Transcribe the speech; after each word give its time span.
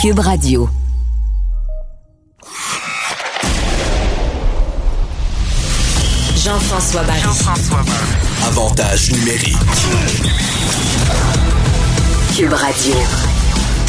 Cube 0.00 0.20
Radio. 0.20 0.66
Jean-François 6.36 7.02
Barry. 7.02 7.20
Avantage 8.46 9.12
numérique. 9.12 9.58
Cube 12.34 12.54
Radio. 12.54 13.29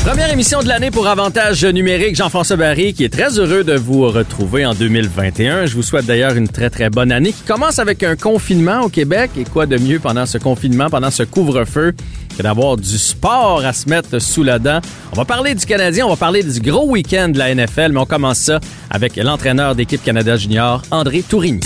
Première 0.03 0.31
émission 0.31 0.63
de 0.63 0.67
l'année 0.67 0.89
pour 0.89 1.07
Avantage 1.07 1.63
numérique. 1.63 2.15
Jean-François 2.15 2.55
Barry 2.55 2.93
qui 2.95 3.03
est 3.03 3.09
très 3.13 3.37
heureux 3.37 3.63
de 3.63 3.73
vous 3.75 4.01
retrouver 4.07 4.65
en 4.65 4.73
2021. 4.73 5.67
Je 5.67 5.75
vous 5.75 5.83
souhaite 5.83 6.07
d'ailleurs 6.07 6.33
une 6.35 6.47
très 6.49 6.71
très 6.71 6.89
bonne 6.89 7.11
année 7.11 7.31
qui 7.31 7.43
commence 7.43 7.77
avec 7.77 8.01
un 8.01 8.15
confinement 8.15 8.81
au 8.81 8.89
Québec. 8.89 9.29
Et 9.37 9.43
quoi 9.43 9.67
de 9.67 9.77
mieux 9.77 9.99
pendant 9.99 10.25
ce 10.25 10.39
confinement, 10.39 10.89
pendant 10.89 11.11
ce 11.11 11.21
couvre-feu 11.21 11.93
que 12.35 12.41
d'avoir 12.41 12.77
du 12.77 12.97
sport 12.97 13.63
à 13.63 13.73
se 13.73 13.87
mettre 13.89 14.17
sous 14.19 14.43
la 14.43 14.57
dent? 14.57 14.79
On 15.13 15.15
va 15.17 15.25
parler 15.25 15.53
du 15.53 15.65
Canadien, 15.67 16.07
on 16.07 16.09
va 16.09 16.15
parler 16.15 16.41
du 16.41 16.59
gros 16.59 16.87
week-end 16.89 17.29
de 17.29 17.37
la 17.37 17.53
NFL, 17.53 17.91
mais 17.91 17.99
on 17.99 18.05
commence 18.07 18.39
ça 18.39 18.59
avec 18.89 19.17
l'entraîneur 19.17 19.75
d'équipe 19.75 20.03
Canada 20.03 20.35
Junior, 20.35 20.81
André 20.89 21.21
Tourigny. 21.21 21.61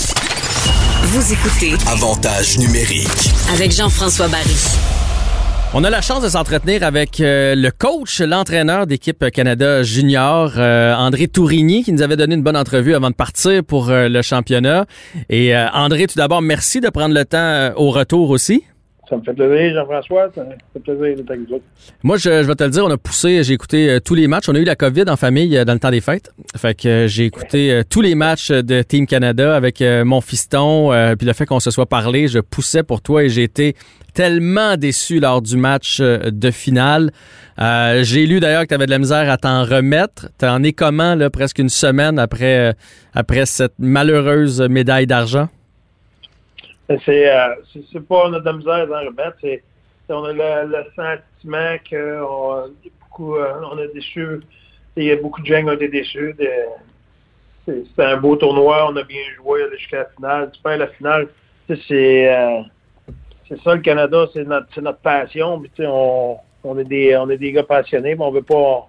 Vous 1.04 1.32
écoutez 1.32 1.74
Avantage 1.90 2.58
numérique. 2.58 3.32
avec 3.54 3.72
Jean-François 3.72 4.28
Barry. 4.28 4.56
On 5.74 5.84
a 5.84 5.90
la 5.90 6.02
chance 6.02 6.24
de 6.24 6.30
s'entretenir 6.30 6.84
avec 6.84 7.20
euh, 7.20 7.54
le 7.56 7.70
coach, 7.70 8.22
l'entraîneur 8.22 8.88
d'équipe 8.88 9.30
Canada 9.32 9.84
Junior, 9.84 10.54
euh, 10.58 10.96
André 10.96 11.28
Tourigny, 11.28 11.84
qui 11.84 11.92
nous 11.92 12.02
avait 12.02 12.16
donné 12.16 12.36
une 12.36 12.44
bonne 12.44 12.56
entrevue 12.56 12.96
avant 12.96 13.10
de 13.10 13.16
partir 13.16 13.64
pour 13.64 13.90
euh, 13.90 14.08
le 14.08 14.22
championnat. 14.22 14.86
Et 15.30 15.56
André, 15.56 16.08
tout 16.08 16.18
d'abord, 16.18 16.42
merci 16.42 16.80
de 16.80 16.90
prendre 16.90 17.14
le 17.14 17.26
temps 17.26 17.72
au 17.76 17.92
retour 17.92 18.30
aussi. 18.30 18.64
Ça 19.10 19.18
me 19.18 19.22
fait 19.22 19.34
plaisir, 19.34 19.76
Jean-François. 19.76 20.32
Ça 20.34 20.44
me 20.44 20.50
fait 20.74 20.80
plaisir 20.80 21.18
d'être 21.18 21.32
avec 21.32 21.48
vous. 21.48 21.62
Moi, 22.04 22.18
je, 22.18 22.30
vais 22.30 22.56
te 22.56 22.64
le 22.64 22.70
dire, 22.72 22.86
on 22.86 22.92
a 22.92 22.98
poussé, 22.98 23.44
j'ai 23.44 23.54
écouté 23.54 23.90
euh, 23.90 24.00
tous 24.00 24.16
les 24.16 24.28
matchs. 24.28 24.50
On 24.50 24.56
a 24.56 24.60
eu 24.60 24.64
la 24.64 24.76
COVID 24.76 25.06
en 25.08 25.16
famille 25.16 25.56
euh, 25.58 25.66
dans 25.66 25.74
le 25.74 25.80
temps 25.80 25.92
des 25.92 26.02
fêtes. 26.02 26.32
Fait 26.58 26.74
que 26.74 26.88
euh, 26.88 27.08
j'ai 27.08 27.26
écouté 27.26 27.82
tous 27.90 28.02
les 28.02 28.16
matchs 28.16 28.50
de 28.50 28.82
Team 28.82 29.06
Canada 29.06 29.56
avec 29.56 29.82
mon 29.82 30.22
fiston. 30.22 30.92
puis 31.18 31.28
le 31.28 31.34
fait 31.34 31.46
qu'on 31.46 31.60
se 31.60 31.72
soit 31.72 31.86
parlé, 31.86 32.28
je 32.28 32.40
poussais 32.40 32.84
pour 32.84 33.02
toi 33.02 33.24
et 33.24 33.30
j'ai 33.30 33.44
été 33.44 33.76
tellement 34.14 34.78
déçu 34.78 35.20
lors 35.20 35.42
du 35.42 35.58
match 35.58 36.02
de 36.02 36.52
finale. 36.52 37.12
J'ai 37.58 38.26
lu 38.26 38.40
d'ailleurs 38.40 38.64
que 38.64 38.68
tu 38.68 38.74
avais 38.74 38.86
de 38.86 38.92
la 38.92 39.00
misère 39.00 39.30
à 39.30 39.38
t'en 39.38 39.64
remettre. 39.64 40.30
T'en 40.38 40.64
es 40.64 40.74
comment, 40.74 41.16
là, 41.16 41.30
presque 41.30 41.60
une 41.60 41.70
semaine 41.70 42.20
après, 42.20 42.76
après 43.14 43.46
cette 43.46 43.74
malheureuse 43.80 44.62
médaille 44.62 45.08
d'argent? 45.08 45.50
C'est, 46.88 47.30
euh, 47.30 47.56
pas 48.08 48.28
on 48.28 48.34
a 48.34 48.40
de 48.40 48.46
la 48.46 48.54
misère. 48.54 49.34
C'est, 49.42 49.64
on 50.10 50.24
a 50.24 50.34
le, 50.34 50.84
sentiment 50.96 51.76
qu'on 51.90 52.72
beaucoup, 53.02 53.36
euh, 53.36 53.54
on 53.72 53.78
a 53.78 53.88
déçu. 53.88 54.42
Beaucoup 55.22 55.42
de 55.42 55.46
gens 55.46 55.62
qui 55.62 55.66
ont 55.66 55.72
été 55.74 55.88
déçus. 55.90 56.36
C'était 57.66 58.04
un 58.04 58.18
beau 58.18 58.36
tournoi. 58.36 58.88
On 58.92 58.96
a 58.96 59.04
bien 59.04 59.22
joué 59.36 59.62
jusqu'à 59.78 60.00
la 60.00 60.06
finale. 60.06 60.52
Tu 60.54 60.62
perds 60.62 60.78
la 60.78 60.88
finale. 60.88 61.28
C'est, 61.68 62.34
euh, 62.34 62.62
c'est 63.50 63.60
ça 63.62 63.74
le 63.76 63.82
Canada. 63.82 64.28
C'est 64.32 64.44
notre, 64.44 64.80
notre 64.80 65.00
passion. 65.00 65.62
On, 65.80 66.38
on 66.64 66.78
est 66.78 66.84
des, 66.84 67.18
on 67.18 67.30
est 67.30 67.38
des 67.38 67.52
gars 67.52 67.64
passionnés, 67.64 68.16
mais 68.16 68.24
on 68.24 68.32
veut 68.32 68.44
pas, 68.44 68.88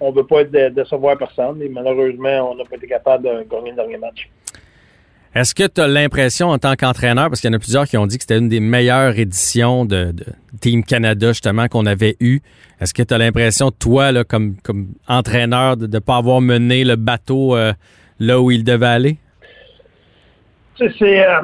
on 0.00 0.10
veut 0.10 0.26
pas 0.26 0.40
être 0.40 0.50
de, 0.50 0.68
décevoir 0.70 1.16
personne. 1.16 1.62
Et 1.62 1.68
malheureusement, 1.68 2.50
on 2.50 2.56
n'a 2.56 2.64
pas 2.64 2.76
été 2.76 2.88
capable 2.88 3.24
de 3.24 3.42
gagner 3.48 3.70
le 3.70 3.76
dernier 3.76 3.98
match. 3.98 4.28
Est-ce 5.36 5.54
que 5.54 5.66
tu 5.66 5.82
as 5.82 5.86
l'impression 5.86 6.48
en 6.48 6.56
tant 6.56 6.76
qu'entraîneur, 6.76 7.28
parce 7.28 7.42
qu'il 7.42 7.50
y 7.50 7.52
en 7.52 7.56
a 7.56 7.58
plusieurs 7.58 7.84
qui 7.84 7.98
ont 7.98 8.06
dit 8.06 8.16
que 8.16 8.22
c'était 8.22 8.38
une 8.38 8.48
des 8.48 8.58
meilleures 8.58 9.18
éditions 9.18 9.84
de, 9.84 10.10
de 10.12 10.24
Team 10.62 10.82
Canada 10.82 11.28
justement 11.28 11.68
qu'on 11.68 11.84
avait 11.84 12.16
eu, 12.20 12.40
est-ce 12.80 12.94
que 12.94 13.02
tu 13.02 13.12
as 13.12 13.18
l'impression, 13.18 13.70
toi, 13.70 14.12
là, 14.12 14.24
comme, 14.24 14.56
comme 14.62 14.94
entraîneur, 15.06 15.76
de 15.76 15.86
ne 15.86 15.98
pas 15.98 16.16
avoir 16.16 16.40
mené 16.40 16.84
le 16.84 16.96
bateau 16.96 17.54
euh, 17.54 17.74
là 18.18 18.40
où 18.40 18.50
il 18.50 18.64
devait 18.64 18.86
aller? 18.86 19.18
C'est. 20.78 21.28
euh, 21.28 21.42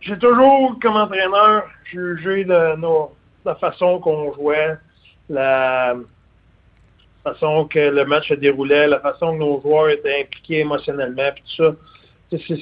j'ai 0.00 0.18
toujours, 0.18 0.76
comme 0.82 0.96
entraîneur, 0.96 1.68
jugé 1.84 2.42
de 2.42 2.74
nos, 2.78 3.14
la 3.44 3.54
façon 3.54 4.00
qu'on 4.00 4.34
jouait, 4.34 4.74
la 5.28 5.94
façon 7.22 7.64
que 7.66 7.78
le 7.78 8.04
match 8.06 8.28
se 8.28 8.34
déroulait, 8.34 8.88
la 8.88 8.98
façon 8.98 9.34
que 9.34 9.38
nos 9.38 9.60
joueurs 9.60 9.90
étaient 9.90 10.22
impliqués 10.22 10.62
émotionnellement, 10.62 11.30
puis 11.32 11.44
tout 11.56 12.36
ça. 12.36 12.54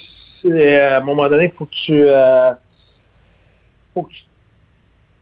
C'est, 0.42 0.80
euh, 0.80 0.94
à 0.94 0.98
un 0.98 1.00
moment 1.04 1.28
donné, 1.28 1.44
il 1.46 1.52
faut 1.52 1.64
que 1.66 1.74
tu. 1.86 2.02
euh, 2.06 2.52
faut 3.94 4.02
que 4.02 4.10
tu 4.12 4.22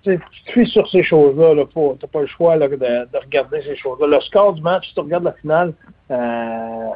tu 0.05 0.13
sais, 0.13 0.19
faut 0.19 0.25
que 0.29 0.35
tu 0.37 0.43
te 0.45 0.53
fies 0.53 0.67
sur 0.71 0.89
ces 0.89 1.03
choses-là. 1.03 1.55
Là, 1.55 1.65
Tu 1.73 1.79
n'as 1.81 2.09
pas 2.13 2.21
le 2.21 2.27
choix 2.29 2.55
là, 2.57 2.69
de, 2.69 2.77
de 2.77 3.19
regarder 3.25 3.61
ces 3.63 3.75
choses-là. 3.77 4.07
Le 4.07 4.21
score 4.21 4.53
du 4.55 4.63
match, 4.63 4.87
si 4.89 4.95
tu 4.95 5.01
regardes 5.01 5.25
la 5.25 5.33
finale, 5.33 5.73
euh, 6.13 6.91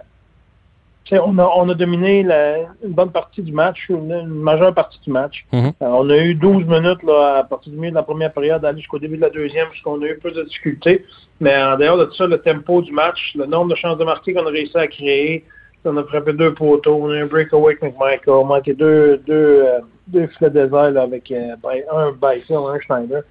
on, 1.13 1.39
a, 1.39 1.45
on 1.57 1.69
a 1.69 1.75
dominé 1.75 2.23
la- 2.23 2.59
une 2.85 2.93
bonne 2.93 3.11
partie 3.11 3.43
du 3.43 3.51
match, 3.51 3.89
une, 3.89 4.13
une 4.13 4.29
majeure 4.29 4.73
partie 4.75 5.01
du 5.01 5.11
match. 5.11 5.45
Mhm. 5.53 5.73
Euh, 5.83 5.87
on 5.89 6.09
a 6.09 6.17
eu 6.19 6.35
12 6.37 6.65
minutes 6.67 7.03
là, 7.03 7.39
à 7.39 7.45
partir 7.45 7.73
du 7.73 7.79
milieu 7.79 7.91
de 7.91 7.97
la 7.97 8.05
première 8.05 8.33
période, 8.33 8.65
aller 8.65 8.79
jusqu'au 8.79 9.01
début 9.01 9.17
de 9.17 9.23
la 9.23 9.31
deuxième, 9.31 9.69
puisqu'on 9.71 10.01
a 10.03 10.07
eu 10.07 10.19
peu 10.19 10.31
de 10.31 10.45
difficultés. 10.45 11.05
Mais 11.41 11.57
en 11.61 11.77
dehors 11.77 11.99
de 11.99 12.09
ça, 12.13 12.29
le 12.29 12.39
tempo 12.39 12.81
du 12.81 12.93
match, 12.93 13.33
le 13.35 13.47
nombre 13.47 13.71
de 13.73 13.75
chances 13.77 13.99
de 13.99 14.05
marquer 14.05 14.35
qu'on 14.35 14.47
a 14.47 14.51
réussi 14.51 14.77
à 14.79 14.87
créer, 14.87 15.45
on 15.85 15.97
a 15.97 16.05
frappé 16.05 16.33
deux 16.33 16.53
poteaux, 16.55 16.99
on 17.03 17.11
a 17.11 17.17
eu 17.17 17.23
un 17.23 17.27
breakaway 17.27 17.77
avec 17.81 17.83
McMichael, 17.83 18.21
on 18.35 18.41
a 18.45 18.57
manqué 18.57 18.75
deux, 18.75 19.17
deux, 19.27 19.65
euh, 19.67 19.81
deux 20.09 20.27
filets 20.29 20.51
là, 20.69 21.03
avec 21.03 21.31
euh, 21.31 21.57
by- 21.63 21.83
un 21.91 22.13
Byfield, 22.13 22.61
un 22.69 22.79
Schneider. 22.81 23.23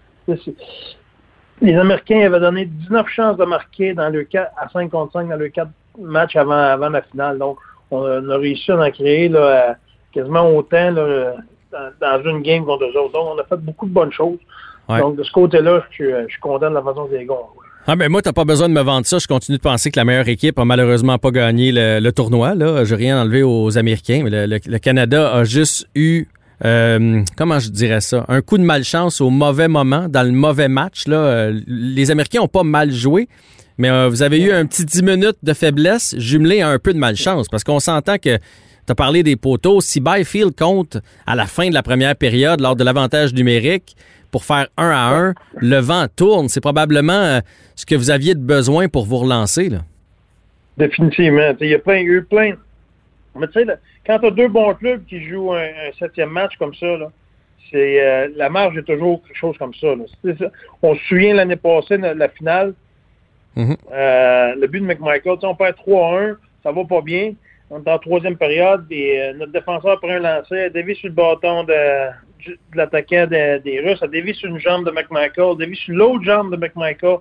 Les 1.62 1.76
Américains 1.76 2.22
avaient 2.26 2.40
donné 2.40 2.66
19 2.66 3.08
chances 3.10 3.38
de 3.38 3.44
marquer 3.46 3.94
dans 3.94 4.10
le 4.10 4.24
4, 4.24 4.52
à 4.58 4.70
5 4.70 4.90
contre 4.92 5.12
5 5.14 5.28
dans 5.28 5.36
le 5.36 5.50
4 5.50 5.70
matchs 6.00 6.36
avant, 6.38 6.54
avant 6.54 6.90
la 6.90 7.02
finale. 7.02 7.38
Donc, 7.38 7.58
on 7.92 8.04
a, 8.06 8.22
on 8.22 8.30
a 8.30 8.38
réussi 8.38 8.72
à 8.72 8.78
en 8.78 8.90
créer 8.92 9.28
là, 9.28 9.40
euh, 9.40 9.74
quasiment 10.14 10.50
autant 10.56 10.92
là, 10.92 11.36
dans, 11.72 11.92
dans 12.00 12.30
une 12.30 12.42
game 12.42 12.64
contre 12.66 12.86
eux 12.86 12.98
autres. 12.98 13.12
Donc, 13.14 13.28
on 13.36 13.40
a 13.40 13.44
fait 13.44 13.58
beaucoup 13.58 13.88
de 13.88 13.94
bonnes 13.94 14.14
choses. 14.14 14.38
Ouais. 14.88 15.00
Donc, 15.00 15.18
de 15.18 15.24
ce 15.24 15.32
côté-là, 15.34 15.84
je, 15.90 15.96
suis- 15.96 16.12
je 16.28 16.28
suis 16.32 16.40
content 16.42 16.70
de 16.70 16.76
la 16.76 16.82
façon 16.82 17.06
que 17.08 17.16
les 17.16 17.26
gars 17.26 17.34
ont. 17.34 17.59
Ah 17.92 17.96
ben 17.96 18.08
moi, 18.08 18.22
t'as 18.22 18.34
pas 18.34 18.46
besoin 18.46 18.70
de 18.70 18.74
me 18.76 18.82
vendre 18.82 19.08
ça. 19.08 19.18
Je 19.18 19.26
continue 19.26 19.58
de 19.58 19.64
penser 19.64 19.90
que 19.90 19.98
la 19.98 20.06
meilleure 20.06 20.28
équipe 20.28 20.60
a 20.60 20.64
malheureusement 20.64 21.18
pas 21.18 21.32
gagné 21.32 21.72
le, 21.72 22.12
tournoi. 22.12 22.54
Là, 22.54 22.86
j'ai 22.86 22.94
rien 22.94 23.20
enlevé 23.20 23.42
aux 23.42 23.80
Américains, 23.80 24.22
mais 24.24 24.46
le 24.46 24.78
Canada 24.78 25.34
a 25.34 25.44
juste 25.44 25.88
eu, 25.96 26.28
euh, 26.66 27.24
comment 27.36 27.58
je 27.58 27.70
dirais 27.70 28.02
ça, 28.02 28.26
un 28.28 28.44
coup 28.44 28.60
de 28.60 28.64
malchance 28.64 29.22
au 29.22 29.32
mauvais 29.32 29.68
moment, 29.68 30.08
dans 30.08 30.22
le 30.22 30.32
mauvais 30.32 30.68
match. 30.68 31.08
Là, 31.08 31.18
Euh, 31.18 31.62
les 31.66 32.12
Américains 32.12 32.42
ont 32.42 32.48
pas 32.48 32.62
mal 32.62 32.92
joué, 32.92 33.28
mais 33.80 33.90
euh, 33.90 34.08
vous 34.08 34.22
avez 34.22 34.40
eu 34.40 34.52
un 34.52 34.68
petit 34.68 34.86
10 34.86 35.02
minutes 35.02 35.38
de 35.42 35.54
faiblesse 35.54 36.14
jumelé 36.16 36.62
à 36.62 36.70
un 36.70 36.78
peu 36.78 36.94
de 36.94 37.00
malchance, 37.00 37.48
parce 37.50 37.64
qu'on 37.64 37.80
s'entend 37.80 38.20
que 38.20 38.38
tu 38.38 38.92
as 38.92 38.96
parlé 38.96 39.24
des 39.24 39.36
poteaux. 39.36 39.82
Si 39.82 40.00
Byfield 40.00 40.56
compte 40.56 41.00
à 41.26 41.36
la 41.36 41.48
fin 41.48 41.70
de 41.70 41.74
la 41.74 41.82
première 41.82 42.16
période 42.16 42.62
lors 42.62 42.76
de 42.76 42.84
l'avantage 42.84 43.34
numérique 43.34 43.96
pour 44.32 44.44
faire 44.44 44.68
un 44.78 44.90
à 44.90 45.16
un, 45.16 45.34
le 45.58 45.78
vent 45.78 46.08
tourne. 46.16 46.50
C'est 46.50 46.62
probablement 46.62 47.14
euh, 47.14 47.40
ce 47.76 47.86
que 47.86 47.96
vous 47.96 48.12
aviez 48.12 48.36
de 48.36 48.40
besoin 48.40 48.88
pour 48.88 49.06
vous 49.06 49.18
relancer. 49.18 49.70
Là. 49.70 49.80
Définitivement. 50.78 51.54
Il 51.60 51.68
y 51.70 51.74
a 51.74 51.80
plein, 51.80 52.00
eu 52.02 52.24
plein. 52.24 52.54
Mais 53.36 53.48
tu 53.48 53.54
sais, 53.54 53.66
quand 54.06 54.20
tu 54.20 54.26
as 54.26 54.32
deux 54.32 54.48
bons 54.48 54.74
clubs 54.74 55.06
qui 55.06 55.24
jouent 55.28 55.54
un, 55.54 55.64
un 55.64 55.92
septième 55.98 56.30
match 56.30 56.58
comme 56.58 56.74
ça, 56.74 56.98
là, 56.98 57.12
c'est 57.72 58.02
euh, 58.02 58.30
la 58.36 58.50
marge 58.50 58.78
est 58.78 58.84
toujours 58.84 59.22
quelque 59.24 59.38
chose 59.38 59.58
comme 59.58 59.74
ça. 59.74 59.88
là. 59.96 60.04
C'est 60.24 60.38
ça. 60.38 60.46
On 60.82 60.96
se 60.96 61.02
souvient 61.06 61.36
l'année 61.36 61.56
passée 61.56 61.98
la 61.98 62.30
finale. 62.30 62.74
Mhm. 63.56 63.76
Euh, 63.92 64.56
le 64.56 64.68
but 64.68 64.80
de 64.80 64.86
McMichael, 64.86 65.38
on 65.44 65.56
perd 65.56 65.76
3-1, 65.86 66.38
ça 66.64 66.72
va 66.72 66.84
pas 66.86 67.02
bien. 67.02 67.34
On 67.70 67.84
est 67.84 67.90
en 67.90 68.00
troisième 68.00 68.38
période 68.38 68.86
et 68.90 69.22
euh, 69.22 69.34
notre 69.34 69.52
défenseur 69.52 70.00
prend 70.00 70.10
un 70.10 70.20
lancer, 70.20 70.70
dévie 70.72 70.96
sur 70.96 71.10
le 71.10 71.14
bâton 71.14 71.64
de, 71.66 71.74
de 72.48 72.58
l'attaquant 72.74 73.26
de- 73.28 73.58
des 73.60 73.80
Russes, 73.82 74.02
a 74.04 74.08
dévie 74.08 74.34
sur 74.36 74.50
une 74.50 74.60
jambe 74.60 74.86
de 74.86 74.92
McMichael, 74.92 75.58
dévie 75.58 75.76
sur 75.76 75.96
l'autre 75.96 76.24
jambe 76.24 76.52
de 76.52 76.58
McMichael, 76.58 77.18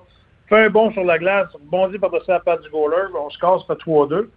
fait 0.48 0.64
un 0.66 0.70
bond 0.70 0.90
sur 0.92 1.04
la 1.04 1.18
glace, 1.18 1.48
rebondit 1.52 1.98
par-dessus 1.98 2.30
la 2.30 2.40
patte 2.40 2.62
du 2.62 2.70
goaler, 2.70 3.08
on 3.18 3.28
se 3.30 3.38
casse, 3.38 3.64
fait 3.66 3.74
3-2. 3.76 4.30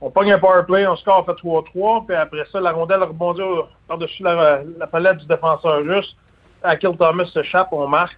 On 0.00 0.10
pogne 0.10 0.32
un 0.32 0.38
power 0.38 0.62
play, 0.66 0.86
on 0.86 0.94
score, 0.96 1.26
fait 1.26 1.32
3-3, 1.34 2.06
puis 2.06 2.14
après 2.16 2.44
ça, 2.52 2.60
la 2.60 2.70
rondelle 2.72 3.02
rebondit 3.02 3.42
par-dessus 3.88 4.22
la, 4.22 4.60
la 4.78 4.86
palette 4.86 5.18
du 5.18 5.26
défenseur 5.26 5.78
russe. 5.82 6.16
Akil 6.62 6.96
Thomas 6.96 7.24
s'échappe, 7.26 7.68
on 7.72 7.86
marque. 7.88 8.16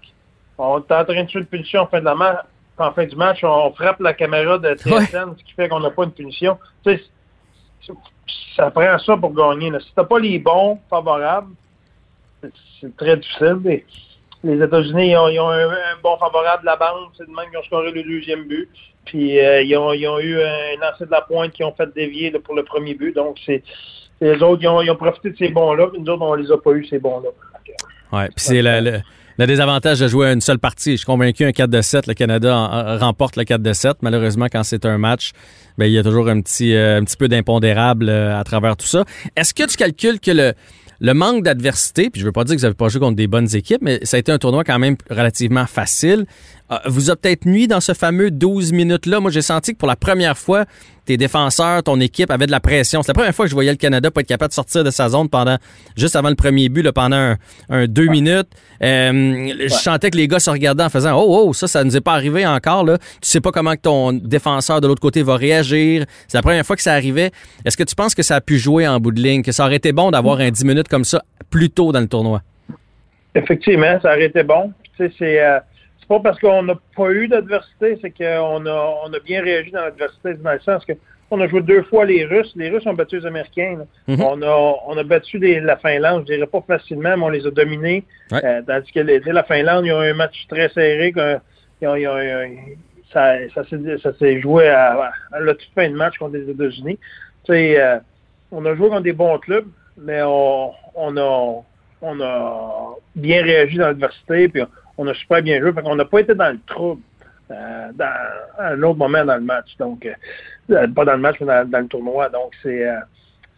On 0.59 0.79
est 0.79 0.93
en 0.93 1.05
train 1.05 1.23
de 1.23 1.27
tuer 1.27 1.41
une 1.41 1.47
punition 1.47 1.83
en 1.83 1.87
fin 1.87 2.01
de 2.01 2.05
la 2.05 2.15
match. 2.15 2.39
En 2.79 2.93
fin 2.93 3.05
du 3.07 3.17
match, 3.17 3.43
on 3.45 3.71
frappe 3.73 4.01
la 4.01 4.13
caméra 4.15 4.57
de 4.59 4.75
TSN, 4.75 5.35
ce 5.39 5.45
qui 5.45 5.53
fait 5.53 5.69
qu'on 5.69 5.81
n'a 5.81 5.91
pas 5.91 6.05
une 6.05 6.13
punition. 6.13 6.59
Tu 6.85 6.97
sais, 6.97 7.05
c'est- 7.87 7.93
ça 8.57 8.71
prend 8.71 8.99
ça 8.99 9.17
pour 9.17 9.33
gagner. 9.35 9.71
Là. 9.71 9.81
Si 9.81 9.93
t'as 9.95 10.05
pas 10.05 10.19
les 10.19 10.39
bons 10.39 10.79
favorables, 10.89 11.49
c'est- 12.81 12.97
très 12.97 13.17
difficile. 13.17 13.83
Les 14.43 14.65
États-Unis, 14.65 15.11
ils 15.11 15.17
ont, 15.17 15.51
un, 15.51 15.69
bon 16.03 16.17
favorable 16.17 16.63
de 16.63 16.67
la 16.67 16.77
bande. 16.77 17.11
C'est 17.17 17.27
de 17.27 17.35
même 17.35 17.51
qu'ils 17.51 17.59
ont 17.59 17.63
scoré 17.65 17.93
le 17.93 18.03
deuxième 18.03 18.45
but. 18.45 18.69
Puis 19.05 19.39
euh, 19.39 19.63
ils, 19.63 19.77
ont, 19.77 19.93
eu 19.93 20.41
un 20.41 20.81
lancer 20.81 21.05
de 21.07 21.11
la 21.11 21.21
pointe 21.23 21.53
qui 21.53 21.65
ont 21.65 21.75
fait 21.75 21.93
dévier 21.95 22.31
pour 22.31 22.55
le 22.55 22.65
premier 22.65 22.95
but. 22.95 23.15
Donc, 23.15 23.39
c'est 23.45 23.63
les 24.21 24.43
autres, 24.43 24.63
ils 24.63 24.91
ont, 24.91 24.97
profité 24.97 25.31
de 25.31 25.37
ces 25.37 25.49
bons-là. 25.49 25.89
puis 25.89 26.01
Nous 26.01 26.11
autres, 26.11 26.23
on 26.23 26.35
les 26.35 26.51
a 26.51 26.59
pas 26.59 26.73
eu, 26.73 26.87
ces 26.87 26.99
bons-là. 26.99 27.31
Ouais, 28.13 28.27
puis 28.27 28.45
c'est 28.45 28.63
le, 28.63 29.01
désavantage 29.39 30.01
de 30.01 30.09
jouer 30.09 30.29
à 30.29 30.33
une 30.33 30.41
seule 30.41 30.59
partie. 30.59 30.93
Je 30.93 30.97
suis 30.99 31.07
convaincu, 31.07 31.45
un 31.45 31.53
4 31.53 31.71
de 31.71 31.81
7, 31.81 32.07
le 32.07 32.15
Canada 32.15 32.99
remporte 32.99 33.37
le 33.37 33.45
4 33.45 33.63
de 33.63 33.73
7. 33.73 33.99
Malheureusement, 34.03 34.47
quand 34.53 34.63
c'est 34.63 34.85
un 34.85 34.99
match, 34.99 35.33
ben, 35.79 35.87
il 35.87 35.93
y 35.93 35.99
a 35.99 36.03
toujours 36.03 36.29
un 36.29 36.41
petit, 36.43 36.75
euh, 36.75 36.99
un 36.99 37.05
petit 37.05 37.17
peu 37.17 37.29
d'impondérable 37.29 38.09
euh, 38.09 38.39
à 38.39 38.45
travers 38.45 38.77
tout 38.77 38.87
ça. 38.87 39.05
Est-ce 39.37 39.55
que 39.55 39.67
tu 39.67 39.77
calcules 39.77 40.21
que 40.21 40.31
le, 40.33 40.53
le 41.01 41.15
manque 41.15 41.43
d'adversité, 41.43 42.11
puis 42.11 42.21
je 42.21 42.27
veux 42.27 42.33
pas 42.33 42.45
dire 42.45 42.55
que 42.55 42.61
vous 42.61 42.67
avez 42.67 42.75
pas 42.75 42.89
joué 42.89 43.01
contre 43.01 43.17
des 43.17 43.27
bonnes 43.27 43.55
équipes, 43.55 43.81
mais 43.81 44.05
ça 44.05 44.17
a 44.17 44.21
été 44.21 44.31
un 44.31 44.39
tournoi 44.39 44.65
quand 44.65 44.79
même 44.79 44.97
relativement 45.09 45.67
facile, 45.67 46.27
vous 46.87 47.11
a 47.11 47.17
peut-être 47.17 47.47
nuit 47.47 47.67
dans 47.67 47.81
ce 47.81 47.95
fameux 47.95 48.31
12 48.31 48.73
minutes-là. 48.73 49.21
Moi, 49.21 49.31
j'ai 49.31 49.43
senti 49.43 49.73
que 49.73 49.79
pour 49.79 49.89
la 49.89 49.97
première 49.97 50.39
fois, 50.39 50.67
tes 51.05 51.17
défenseurs, 51.17 51.83
ton 51.83 51.99
équipe 51.99 52.31
avaient 52.31 52.47
de 52.47 52.53
la 52.53 52.61
pression. 52.61 53.03
C'est 53.03 53.09
la 53.09 53.15
première 53.15 53.35
fois 53.35 53.47
que 53.47 53.51
je 53.51 53.55
voyais 53.55 53.73
le 53.73 53.77
Canada 53.77 54.11
pas 54.11 54.21
être 54.21 54.29
capable 54.29 54.51
de 54.51 54.55
sortir 54.55 54.85
de 54.85 54.91
sa 54.91 55.09
zone 55.09 55.29
pendant 55.29 55.57
juste 55.97 56.15
avant 56.15 56.29
le 56.29 56.37
premier 56.37 56.69
but, 56.69 56.83
là, 56.83 56.93
pendant 56.93 57.17
un, 57.17 57.37
un 57.71 57.87
deux 57.87 58.07
minutes. 58.07 58.49
Euh, 58.83 59.53
Je 59.61 59.69
sentais 59.69 60.11
que 60.11 60.17
les 60.17 60.29
gars 60.29 60.39
se 60.39 60.51
regardaient 60.51 60.85
en 60.85 60.89
faisant 60.91 61.19
Oh, 61.21 61.47
oh, 61.49 61.53
ça, 61.53 61.67
ça 61.67 61.83
nous 61.83 61.97
est 61.97 62.01
pas 62.01 62.15
arrivé 62.15 62.47
encore. 62.47 62.85
Là. 62.85 62.99
Tu 62.99 63.29
sais 63.29 63.41
pas 63.41 63.51
comment 63.51 63.73
que 63.75 63.81
ton 63.81 64.13
défenseur 64.13 64.81
de 64.81 64.87
l'autre 64.87 65.03
côté 65.03 65.23
va 65.23 65.37
réagir. 65.37 66.05
C'est 66.29 66.39
la 66.39 66.43
première 66.43 66.65
fois 66.65 66.77
que 66.77 66.83
ça 66.83 66.93
arrivait. 66.93 67.33
Est-ce 67.65 67.77
que 67.77 67.85
tu 67.85 67.95
penses 67.97 68.15
que 68.15 68.23
ça 68.23 68.37
a 68.37 68.41
pu 68.41 68.59
jouer 68.59 68.87
en 68.87 69.01
bout 69.01 69.11
de 69.11 69.21
ligne, 69.21 69.43
que 69.43 69.53
ça 69.53 69.65
aurait 69.65 69.77
été 69.77 69.93
bon 69.93 70.13
d'avoir 70.13 70.39
un 70.39 70.51
10 70.51 70.65
minutes 70.65 70.89
comme 70.89 71.05
ça 71.05 71.25
plus 71.51 71.71
tôt 71.71 71.91
dans 71.91 72.01
le 72.01 72.09
tournoi? 72.09 72.43
Effectivement, 73.35 73.99
ça 74.03 74.11
aurait 74.13 74.27
été 74.27 74.43
bon. 74.43 74.73
Tu 74.97 75.07
sais, 75.07 75.13
c'est 75.19 75.41
euh, 75.41 75.59
c'est 75.59 75.70
pas 76.11 76.19
parce 76.19 76.41
qu'on 76.41 76.65
n'a 76.65 76.75
pas 76.97 77.11
eu 77.13 77.29
d'adversité, 77.29 77.97
c'est 78.03 78.11
qu'on 78.11 78.67
a, 78.67 78.95
on 79.05 79.13
a 79.13 79.19
bien 79.25 79.43
réagi 79.43 79.71
dans 79.71 79.83
l'adversité, 79.83 80.35
dans 80.35 80.53
le 80.53 80.61
sens 80.61 80.85
que 80.85 80.93
on 81.31 81.41
a 81.41 81.47
joué 81.47 81.61
deux 81.63 81.85
fois 81.85 82.05
les 82.05 82.25
Russes. 82.25 82.53
Les 82.57 82.69
Russes 82.71 82.85
ont 82.87 82.95
battu 82.95 83.21
les 83.21 83.27
Américains. 83.27 83.85
Mhm. 84.09 84.21
on, 84.21 84.43
a, 84.43 84.75
on 84.89 84.99
a 84.99 85.05
battu 85.05 85.39
les- 85.39 85.61
la 85.61 85.77
Finlande, 85.77 86.25
je 86.27 86.35
dirais 86.35 86.49
pas 86.49 86.61
facilement, 86.67 87.17
mais 87.17 87.25
on 87.25 87.29
les 87.29 87.47
a 87.47 87.51
dominés. 87.53 88.03
Ouais. 88.33 88.45
Euh, 88.45 88.63
tandis 88.67 88.91
que 88.91 88.99
les- 88.99 89.21
la 89.21 89.45
Finlande, 89.45 89.87
ils 89.87 89.93
ont 89.93 90.03
eu 90.03 90.11
un 90.11 90.15
match 90.15 90.47
très 90.49 90.69
serré. 90.71 91.13
que- 91.13 91.39
ils 91.81 91.87
ont- 91.87 91.95
ils 91.95 92.09
ont- 92.09 92.19
ils 92.19 92.35
ont- 92.35 92.77
ça 93.13 93.37
ça 94.03 94.13
s'est 94.19 94.41
joué 94.41 94.69
à, 94.69 95.13
à 95.33 95.39
la 95.41 95.55
toute 95.55 95.71
fin 95.77 95.89
de 95.89 95.95
match 95.95 96.19
contre 96.19 96.35
les 96.37 96.51
États-Unis. 96.51 96.99
Euh, 97.49 97.99
on 98.51 98.65
a 98.67 98.75
joué 98.75 98.89
contre 98.89 99.03
des 99.03 99.13
bons 99.13 99.39
clubs, 99.39 99.69
mais 99.97 100.21
on, 100.25 100.73
on 100.97 101.17
a 101.17 101.63
on 102.03 102.19
a 102.21 102.97
bien 103.15 103.43
réagi 103.43 103.77
dans 103.77 103.87
l'adversité, 103.89 104.49
puis 104.49 104.63
on 105.01 105.07
a 105.07 105.15
super 105.15 105.43
bien 105.43 105.59
joué. 105.61 105.73
Fait 105.73 105.83
qu'on 105.83 105.97
n'a 105.97 106.05
pas 106.05 106.21
été 106.21 106.35
dans 106.35 106.53
le 106.53 106.61
trouble 106.67 107.01
euh, 107.51 107.89
dans, 107.95 108.05
à 108.59 108.69
un 108.73 108.83
autre 108.83 108.99
moment 108.99 109.25
dans 109.25 109.37
le 109.37 109.41
match. 109.41 109.77
Donc, 109.79 110.07
euh, 110.07 110.87
pas 110.89 111.05
dans 111.05 111.15
le 111.15 111.19
match, 111.19 111.37
mais 111.41 111.47
dans, 111.67 111.81
le 111.81 111.87
tournoi. 111.87 112.29
Donc, 112.29 112.53
c'est 112.63 112.87
euh, 112.87 112.99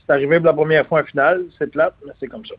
arrivé 0.08 0.38
pour 0.38 0.46
la 0.46 0.52
première 0.52 0.86
fois 0.86 1.00
en 1.00 1.04
finale. 1.04 1.42
C'est 1.58 1.70
plate, 1.70 1.94
mais 2.06 2.12
c'est 2.20 2.28
comme 2.28 2.46
ça. 2.46 2.54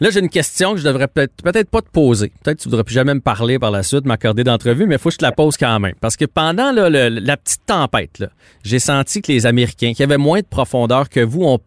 Là, 0.00 0.10
j'ai 0.10 0.20
une 0.20 0.28
question 0.28 0.72
que 0.72 0.80
je 0.80 0.84
devrais 0.84 1.06
peut-être 1.08 1.42
peut-être 1.42 1.70
pas 1.70 1.80
te 1.80 1.90
poser. 1.90 2.32
Peut-être 2.42 2.58
que 2.58 2.62
tu 2.62 2.68
voudrais 2.68 2.84
plus 2.84 2.94
jamais 2.94 3.14
me 3.14 3.20
parler 3.20 3.58
par 3.58 3.70
la 3.70 3.82
suite, 3.82 4.06
m'accorder 4.06 4.42
d'entrevue, 4.42 4.86
mais 4.86 4.96
il 4.96 4.98
faut 4.98 5.08
que 5.08 5.14
je 5.14 5.18
te 5.18 5.24
la 5.24 5.32
pose 5.32 5.56
quand 5.56 5.78
même. 5.78 5.94
Parce 6.00 6.16
que 6.16 6.24
pendant 6.24 6.72
la 6.72 7.36
petite 7.36 7.64
tempête, 7.66 8.24
j'ai 8.64 8.80
senti 8.80 9.22
que 9.22 9.30
les 9.30 9.46
Américains, 9.46 9.92
qui 9.92 10.02
avaient 10.02 10.18
moins 10.18 10.40
de 10.40 10.46
profondeur 10.46 11.08
que 11.08 11.20
vous, 11.20 11.44
ont 11.44 11.58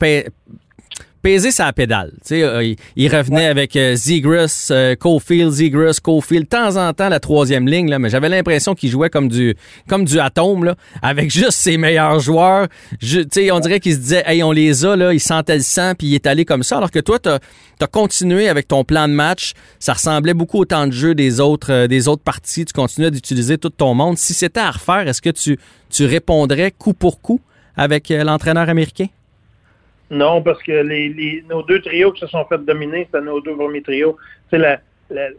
pesé 1.27 1.51
sa 1.51 1.73
pédale. 1.73 2.13
Euh, 2.31 2.63
ils, 2.63 2.77
ils 2.95 3.13
revenaient 3.13 3.47
avec 3.47 3.75
euh, 3.75 3.97
Zegras, 3.97 4.69
euh, 4.71 4.95
Cofield, 4.95 5.51
Zegras, 5.51 5.99
Cofield, 6.01 6.45
de 6.45 6.47
temps 6.49 6.77
en 6.77 6.93
temps 6.93 7.09
la 7.09 7.19
troisième 7.19 7.67
ligne, 7.67 7.89
là, 7.89 7.99
mais 7.99 8.09
j'avais 8.09 8.29
l'impression 8.29 8.75
qu'ils 8.75 8.91
jouaient 8.91 9.09
comme 9.09 9.27
du 9.27 9.53
comme 9.89 10.05
du 10.05 10.21
atome, 10.21 10.63
là, 10.63 10.75
avec 11.01 11.29
juste 11.29 11.57
ses 11.57 11.77
meilleurs 11.77 12.19
joueurs. 12.19 12.67
Je- 13.01 13.51
on 13.51 13.59
dirait 13.59 13.81
qu'ils 13.81 13.95
se 13.95 13.99
disaient, 13.99 14.23
hey, 14.25 14.41
on 14.41 14.53
les 14.53 14.85
a, 14.85 14.95
là, 14.95 15.11
ils 15.11 15.19
sentaient 15.19 15.57
le 15.57 15.63
sang, 15.63 15.95
puis 15.97 16.07
il 16.07 16.15
est 16.15 16.27
allé 16.27 16.45
comme 16.45 16.63
ça. 16.63 16.77
Alors 16.77 16.91
que 16.91 16.99
toi, 16.99 17.19
tu 17.19 17.27
as, 17.27 17.87
continué 17.87 18.47
avec 18.47 18.69
ton 18.69 18.85
plan 18.85 19.09
de 19.09 19.13
match. 19.13 19.51
Ça 19.79 19.93
ressemblait 19.93 20.33
beaucoup 20.33 20.59
au 20.59 20.65
temps 20.65 20.87
de 20.87 20.93
jeu 20.93 21.13
des 21.13 21.41
autres, 21.41 21.73
euh, 21.73 21.87
des 21.87 22.07
autres 22.07 22.23
parties. 22.23 22.63
Tu 22.63 22.71
continuais 22.71 23.11
d'utiliser 23.11 23.57
tout 23.57 23.69
ton 23.69 23.93
monde. 23.95 24.17
Si 24.17 24.33
c'était 24.33 24.61
à 24.61 24.71
refaire, 24.71 25.09
est-ce 25.09 25.21
que 25.21 25.29
tu, 25.31 25.59
tu 25.89 26.05
répondrais 26.05 26.71
coup 26.71 26.93
pour 26.93 27.21
coup 27.21 27.41
avec 27.75 28.11
euh, 28.11 28.23
l'entraîneur 28.23 28.69
américain? 28.69 29.07
Non, 30.09 30.41
parce 30.41 30.61
que 30.63 30.71
les, 30.71 31.09
les- 31.09 31.43
nos 31.49 31.63
deux 31.63 31.81
trios 31.81 32.11
qui 32.13 32.21
se 32.21 32.27
sont 32.27 32.45
fait 32.45 32.63
dominer, 32.63 33.05
c'était 33.05 33.23
nos 33.25 33.41
deux 33.41 33.55
premiers 33.55 33.81
trios. 33.81 34.15
C'est 34.49 34.57
la, 34.57 34.79
euh, 35.11 35.29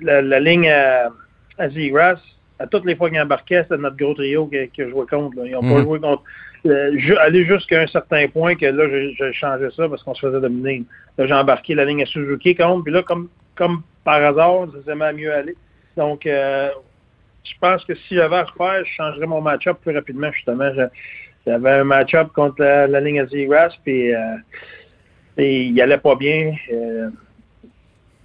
la, 0.00 0.22
la 0.22 0.40
ligne 0.40 0.68
à, 0.70 1.10
à 1.58 1.68
Zegras, 1.68 2.18
à 2.58 2.66
toutes 2.66 2.86
les 2.86 2.96
fois 2.96 3.10
qu'ils 3.10 3.20
embarquaient, 3.20 3.62
c'était 3.64 3.76
notre 3.76 3.96
gros 3.96 4.14
trio 4.14 4.46
que, 4.46 4.66
que 4.66 4.88
jouait 4.88 5.06
contre. 5.06 5.36
là. 5.36 5.42
Ils 5.46 5.52
n'ont 5.52 5.60
pas 5.60 5.80
Mhm. 5.80 5.82
joué 5.82 6.00
contre. 6.00 6.22
euh, 6.66 6.98
ju- 6.98 7.16
aller 7.18 7.44
jusqu'à 7.44 7.82
un 7.82 7.86
certain 7.86 8.26
point 8.28 8.56
que 8.56 8.66
là, 8.66 8.88
j'ai 8.90 9.14
j'ai 9.14 9.32
changé 9.32 9.68
ça 9.76 9.88
parce 9.88 10.02
qu'on 10.02 10.14
se 10.14 10.26
faisait 10.26 10.40
dominer. 10.40 10.82
Là, 11.16 11.26
j'ai 11.26 11.34
embarqué 11.34 11.74
la 11.74 11.84
ligne 11.84 12.02
à 12.02 12.06
Suzuki 12.06 12.56
contre, 12.56 12.82
puis 12.84 12.92
là, 12.92 13.02
comme, 13.02 13.28
comme 13.54 13.82
par 14.02 14.22
hasard, 14.24 14.66
ça 14.72 14.92
s'est 14.92 15.12
mieux 15.12 15.32
aller. 15.32 15.54
Donc, 15.96 16.26
euh, 16.26 16.70
je 17.44 17.52
pense 17.60 17.84
que 17.84 17.94
si 17.94 18.16
j'avais 18.16 18.36
à 18.36 18.42
refaire, 18.44 18.84
je 18.84 18.90
changerais 18.92 19.26
mon 19.26 19.40
match-up 19.40 19.78
plus 19.82 19.94
rapidement, 19.94 20.32
justement. 20.32 20.70
Je- 20.74 20.88
J'avais 21.48 21.70
un 21.70 21.84
match-up 21.84 22.28
contre 22.34 22.62
la, 22.62 22.86
la 22.86 23.00
ligne 23.00 23.20
à 23.20 23.26
Zegras, 23.26 23.70
puis 23.82 24.14
euh, 24.14 24.36
et 25.38 25.64
il 25.64 25.80
allait 25.80 25.98
pas 25.98 26.14
bien. 26.14 26.54
Euh, 26.70 27.08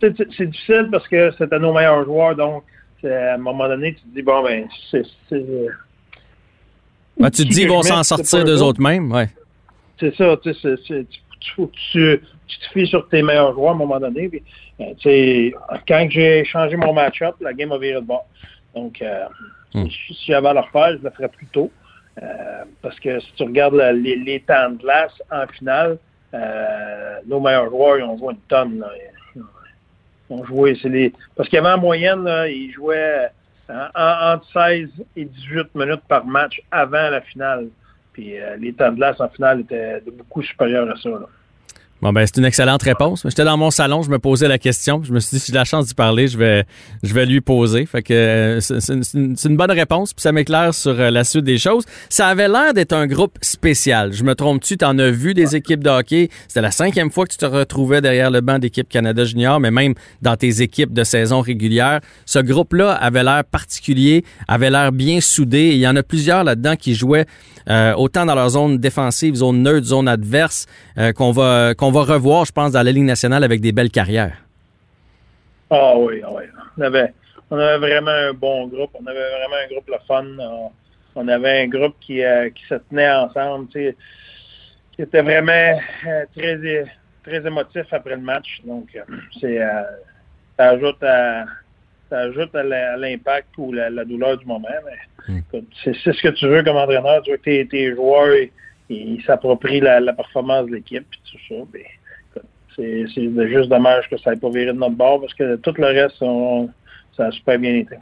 c'est 0.02 0.50
difficile 0.50 0.90
parce 0.92 1.08
que 1.08 1.32
c'était 1.38 1.60
nos 1.60 1.72
meilleurs 1.74 2.04
joueurs, 2.04 2.36
donc 2.36 2.64
à 3.06 3.36
un 3.36 3.38
moment 3.38 3.68
donné, 3.68 3.94
tu 3.94 4.02
te 4.02 4.16
dis, 4.16 4.22
bon, 4.22 4.44
ben, 4.44 4.68
c'est 4.92 5.04
Ben, 7.18 7.30
tu 7.32 7.44
te 7.44 7.50
dis, 7.50 7.62
ils 7.62 7.70
vont 7.70 7.82
s'en 7.82 8.04
sortir 8.04 8.44
d'eux 8.44 8.58
eux 8.58 8.62
autres 8.62 8.82
mêmes. 8.82 9.12
Ouais. 9.12 9.30
c'est 10.00 10.14
ça, 10.16 10.36
tu 10.44 10.54
sais, 10.54 10.76
tu, 10.86 10.98
tu, 11.40 11.68
tu, 11.92 12.20
te 12.60 12.74
fies 12.74 12.88
sur 12.88 13.08
tes 13.08 13.22
meilleurs 13.22 13.54
joueurs 13.54 13.72
à 13.72 13.74
un 13.74 13.78
moment 13.78 14.00
donné. 14.00 14.28
Puis, 14.28 14.44
euh, 14.82 14.94
sais, 15.02 15.54
quand 15.88 16.08
j'ai 16.10 16.44
changé 16.44 16.76
mon 16.76 16.94
match-up, 16.94 17.36
la 17.40 17.54
game 17.54 17.72
a 17.72 17.78
viré 17.78 18.02
de 18.02 18.06
bord. 18.06 18.26
Donc, 18.76 19.02
euh, 19.02 19.26
Hmm. 19.74 19.88
si, 19.90 20.14
si 20.14 20.26
j'avais 20.28 20.50
à 20.50 20.54
le 20.54 20.60
refaire, 20.60 20.98
je 20.98 21.04
le 21.04 21.10
ferais 21.10 21.30
plus 21.30 21.48
tôt. 21.48 21.72
Euh, 22.22 22.64
parce 22.82 23.00
que 23.00 23.20
si 23.20 23.34
tu 23.34 23.44
regardes 23.44 23.76
les, 23.76 24.44
temps 24.48 24.70
de 24.72 24.78
glace 24.78 25.14
en 25.32 25.48
finale, 25.48 25.98
euh, 26.34 27.20
nos 27.26 27.40
meilleurs 27.40 27.70
joueurs, 27.70 27.98
ils 27.98 28.04
ont 28.04 28.18
joué 28.18 28.34
une 28.34 28.40
tonne. 28.48 28.86
Ils 29.36 29.42
ont 30.30 30.46
joué. 30.46 30.78
Parce 31.36 31.50
qu'avant 31.50 31.74
en 31.74 31.78
moyenne, 31.80 32.28
ils 32.48 32.72
jouaient 32.72 33.30
en- 33.70 34.34
entre 34.34 34.46
16 34.54 34.90
et 35.16 35.26
18 35.26 35.74
minutes 35.76 36.04
par 36.08 36.26
match 36.26 36.62
avant 36.72 37.10
la 37.10 37.22
finale. 37.22 37.68
Puis 38.14 38.40
euh, 38.40 38.56
les 38.58 38.74
temps 38.74 38.92
de 38.92 38.98
glace 38.98 39.20
en 39.20 39.30
finale 39.30 39.62
étaient 39.62 40.02
beaucoup 40.12 40.44
supérieurs 40.44 40.90
à 40.90 40.96
ça. 40.98 41.10
Bon, 42.04 42.12
ben, 42.12 42.26
c'est 42.26 42.36
une 42.36 42.44
excellente 42.44 42.84
réponse. 42.84 43.22
J'étais 43.24 43.46
dans 43.46 43.56
mon 43.56 43.72
salon, 43.72 44.02
je 44.02 44.10
me 44.10 44.20
posais 44.20 44.50
la 44.50 44.58
question. 44.58 45.02
Je 45.06 45.14
me 45.14 45.22
suis 45.22 45.38
dit, 45.38 45.40
si 45.40 45.54
j'ai 45.54 45.58
la 45.58 45.64
chance 45.64 45.88
d'y 45.88 45.94
parler, 45.94 46.28
je 46.28 46.38
vais, 46.38 46.66
je 47.02 47.14
vais 47.14 47.26
lui 47.26 47.40
poser. 47.40 47.86
Fait 47.86 48.04
que 48.04 48.14
euh, 48.14 48.60
c'est 48.60 49.48
une 49.50 49.56
bonne 49.56 49.72
réponse, 49.72 50.14
puis 50.14 50.22
ça 50.22 50.34
m'éclaire 50.34 50.74
sur 50.74 51.00
euh, 51.00 51.10
la 51.10 51.24
suite 51.24 51.46
des 51.46 51.58
choses. 51.58 51.86
Ça 52.10 52.28
avait 52.28 52.50
l'air 52.50 52.74
d'être 52.74 52.92
un 52.92 53.08
groupe 53.08 53.38
spécial. 53.42 54.12
Je 54.12 54.26
me 54.26 54.36
trompe-tu? 54.36 54.76
T'en 54.76 55.00
as 55.00 55.12
vu 55.12 55.34
des 55.34 55.56
équipes 55.56 55.82
de 55.82 55.90
hockey? 55.90 56.28
C'était 56.50 56.60
la 56.60 56.72
cinquième 56.72 57.10
fois 57.10 57.26
que 57.26 57.32
tu 57.32 57.38
te 57.38 57.46
retrouvais 57.46 58.02
derrière 58.02 58.32
le 58.32 58.42
banc 58.42 58.60
d'équipe 58.60 58.90
Canada 58.90 59.24
Junior, 59.24 59.62
mais 59.62 59.72
même 59.72 59.94
dans 60.22 60.36
tes 60.36 60.62
équipes 60.62 60.92
de 60.92 61.06
saison 61.06 61.40
régulière. 61.40 62.02
Ce 62.26 62.40
groupe-là 62.40 62.92
avait 62.92 63.24
l'air 63.24 63.46
particulier, 63.46 64.26
avait 64.50 64.70
l'air 64.70 64.92
bien 64.92 65.22
soudé. 65.22 65.70
Il 65.70 65.80
y 65.80 65.88
en 65.88 65.96
a 65.96 66.04
plusieurs 66.04 66.44
là-dedans 66.44 66.76
qui 66.76 66.96
jouaient 66.96 67.28
euh, 67.70 67.94
autant 67.94 68.26
dans 68.26 68.36
leur 68.36 68.50
zone 68.50 68.78
défensive, 68.78 69.36
zone 69.36 69.64
neutre, 69.64 69.88
zone 69.88 70.08
adverse, 70.08 70.68
euh, 70.98 71.14
qu'on 71.14 71.32
va, 71.32 71.74
qu'on 71.76 71.92
va 71.92 72.02
revoir, 72.02 72.46
je 72.46 72.52
pense, 72.52 72.72
dans 72.72 72.84
la 72.84 72.92
Ligue 72.92 73.04
nationale 73.04 73.44
avec 73.44 73.62
des 73.62 73.72
belles 73.72 73.92
carrières. 73.92 74.38
Ah 75.70 75.94
oui, 75.98 76.22
ah 76.26 76.30
oui. 76.34 76.44
On 76.78 76.82
avait, 76.82 77.14
on 77.50 77.58
avait 77.58 77.78
vraiment 77.78 78.12
un 78.12 78.34
bon 78.34 78.68
groupe. 78.68 78.92
On 78.94 79.06
avait 79.06 79.20
vraiment 79.20 79.56
un 79.64 79.68
groupe 79.74 79.88
le 79.88 79.98
fun. 80.08 80.72
On, 81.16 81.28
avait 81.28 81.62
un 81.62 81.68
groupe 81.68 81.96
qui, 82.02 82.24
euh, 82.24 82.50
qui 82.50 82.64
se 82.66 82.76
tenait 82.76 83.12
ensemble, 83.12 83.68
qui 83.70 83.94
était 85.00 85.22
vraiment 85.22 85.80
très, 86.36 86.86
très 87.24 87.48
émotif 87.48 87.86
après 87.92 88.16
le 88.16 88.22
match. 88.22 88.62
Donc, 88.66 88.98
c'est 89.40 89.60
ça 90.58 90.70
ajoute 90.70 91.02
à 91.04 91.46
ça 92.10 92.20
ajoute 92.20 92.54
à 92.56 92.64
l'impact 92.98 93.48
ou 93.58 93.72
la, 93.74 93.90
la 93.90 94.06
douleur 94.06 94.38
du 94.38 94.46
moment. 94.46 94.68
Mais 94.86 95.34
Mm. 95.34 95.38
écoute, 95.38 95.68
c'est 95.84 95.94
ce 95.96 96.22
que 96.22 96.28
tu 96.30 96.48
veux 96.48 96.64
comme 96.64 96.76
entraîneur. 96.76 97.22
Tu 97.24 97.32
veux 97.32 97.38
que 97.38 97.44
tes, 97.44 97.66
tes 97.68 97.94
joueurs 97.96 98.36
ils- 98.90 99.24
s'approprient 99.26 99.80
la, 99.80 100.02
la 100.02 100.12
performance 100.12 100.68
de 100.68 100.76
l'équipe 100.76 101.06
tout 101.32 101.38
ça. 101.48 101.56
Ben, 101.72 101.82
c'est 102.76 103.06
juste 103.08 103.70
dommage 103.70 104.10
que 104.10 104.18
ça 104.18 104.32
n'ait 104.32 104.38
pas 104.38 104.50
viré 104.50 104.68
de 104.68 104.78
notre 104.78 104.96
bord 104.96 105.22
parce 105.22 105.34
que 105.34 105.56
tout 105.58 105.74
le 105.78 105.86
reste, 105.86 106.18
on- 106.22 106.70
ça 107.16 107.28
a 107.28 107.32
super 107.32 107.58
bien 107.60 107.74
été. 107.76 107.96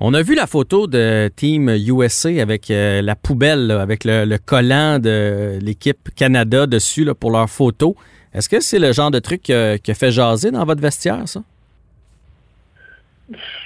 On 0.00 0.14
a 0.14 0.22
vu 0.22 0.34
la 0.34 0.46
photo 0.46 0.86
de 0.86 1.28
Team 1.36 1.68
USA 1.68 2.40
avec 2.40 2.70
euh, 2.70 3.02
la 3.02 3.16
poubelle, 3.16 3.66
là, 3.66 3.80
avec 3.82 4.04
le, 4.04 4.24
le 4.24 4.38
collant 4.38 4.98
de 4.98 5.58
l'équipe 5.60 6.08
Canada 6.16 6.66
dessus 6.66 7.04
là, 7.04 7.14
pour 7.14 7.30
leur 7.32 7.48
photo. 7.50 7.96
Est-ce 8.32 8.48
que 8.48 8.60
c'est 8.60 8.78
le 8.78 8.92
genre 8.92 9.10
de 9.10 9.18
truc 9.18 9.42
qui 9.42 9.52
a 9.52 9.78
fait 9.94 10.10
jaser 10.10 10.50
dans 10.50 10.64
votre 10.64 10.80
vestiaire, 10.80 11.26
ça? 11.26 11.42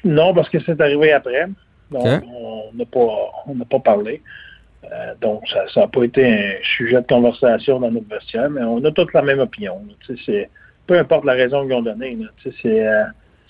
Non, 0.05 0.35
parce 0.35 0.49
que 0.49 0.59
c'est 0.61 0.81
arrivé 0.81 1.13
après. 1.13 1.47
Donc, 1.91 2.07
on 2.27 2.71
n'a 2.75 2.85
pas, 2.87 3.31
on 3.47 3.55
pas 3.65 3.79
parlé. 3.81 4.23
Euh, 4.91 5.15
donc, 5.21 5.47
ça 5.49 5.65
n'a 5.81 5.87
pas 5.87 6.03
été 6.05 6.27
un 6.27 6.55
sujet 6.77 7.01
de 7.01 7.07
conversation 7.07 7.79
dans 7.79 7.91
notre 7.91 8.09
vestiaire, 8.09 8.51
mais 8.51 8.63
on 8.63 8.83
a 8.85 8.91
tous 8.91 9.07
la 9.13 9.23
même 9.23 9.39
opinion. 9.41 9.81
c'est- 10.27 10.51
peu 10.87 10.99
importe 10.99 11.25
la 11.25 11.35
raison 11.35 11.63
qu'ils 11.65 11.75
ont 11.75 11.83
donnée, 11.83 12.19
c'est, 12.43 12.87
euh, 12.87 13.05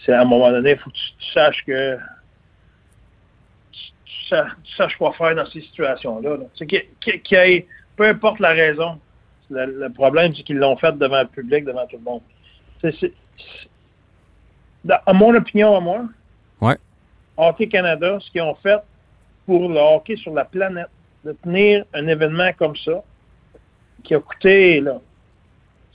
c'est 0.04 0.12
à 0.12 0.20
un 0.20 0.24
moment 0.24 0.50
donné, 0.50 0.72
il 0.72 0.76
faut 0.76 0.90
que 0.90 0.94
tu, 0.96 1.12
tu 1.18 1.32
saches 1.32 1.64
que 1.64 1.96
tu, 3.72 3.80
tu 4.04 4.24
sa- 4.28 4.46
tu 4.62 4.74
saches 4.74 4.96
quoi 4.96 5.12
faire 5.14 5.34
dans 5.34 5.46
ces 5.46 5.60
situations-là. 5.62 6.36
là. 6.36 6.44
Y 6.60 7.34
ait- 7.34 7.66
peu 7.96 8.06
importe 8.08 8.40
la 8.40 8.50
raison, 8.50 8.98
le, 9.50 9.66
le 9.66 9.90
problème, 9.90 10.34
c'est 10.34 10.42
qu'ils 10.42 10.58
l'ont 10.58 10.76
fait 10.76 10.92
devant 10.98 11.22
le 11.22 11.28
public, 11.28 11.64
devant 11.64 11.86
tout 11.86 11.96
le 11.96 12.02
monde. 12.02 12.20
À 14.88 15.12
mon 15.12 15.34
opinion, 15.34 15.76
à 15.76 15.80
moi, 15.80 16.04
Ouais. 16.62 16.76
Hockey 17.36 17.66
Canada, 17.66 18.18
ce 18.20 18.30
qu'ils 18.30 18.40
ont 18.40 18.54
fait 18.54 18.80
pour 19.46 19.68
le 19.68 19.78
hockey 19.78 20.16
sur 20.16 20.32
la 20.32 20.44
planète, 20.44 20.88
de 21.24 21.32
tenir 21.32 21.84
un 21.92 22.06
événement 22.06 22.52
comme 22.56 22.76
ça, 22.76 23.02
qui 24.04 24.14
a 24.14 24.20
coûté, 24.20 24.80
là, 24.80 25.00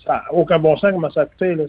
ça 0.05 0.13
n'a 0.13 0.33
aucun 0.33 0.59
bon 0.59 0.75
sens 0.77 0.91
comment 0.91 1.09
ça 1.09 1.21
a 1.21 1.25
coûté, 1.25 1.55
là. 1.55 1.65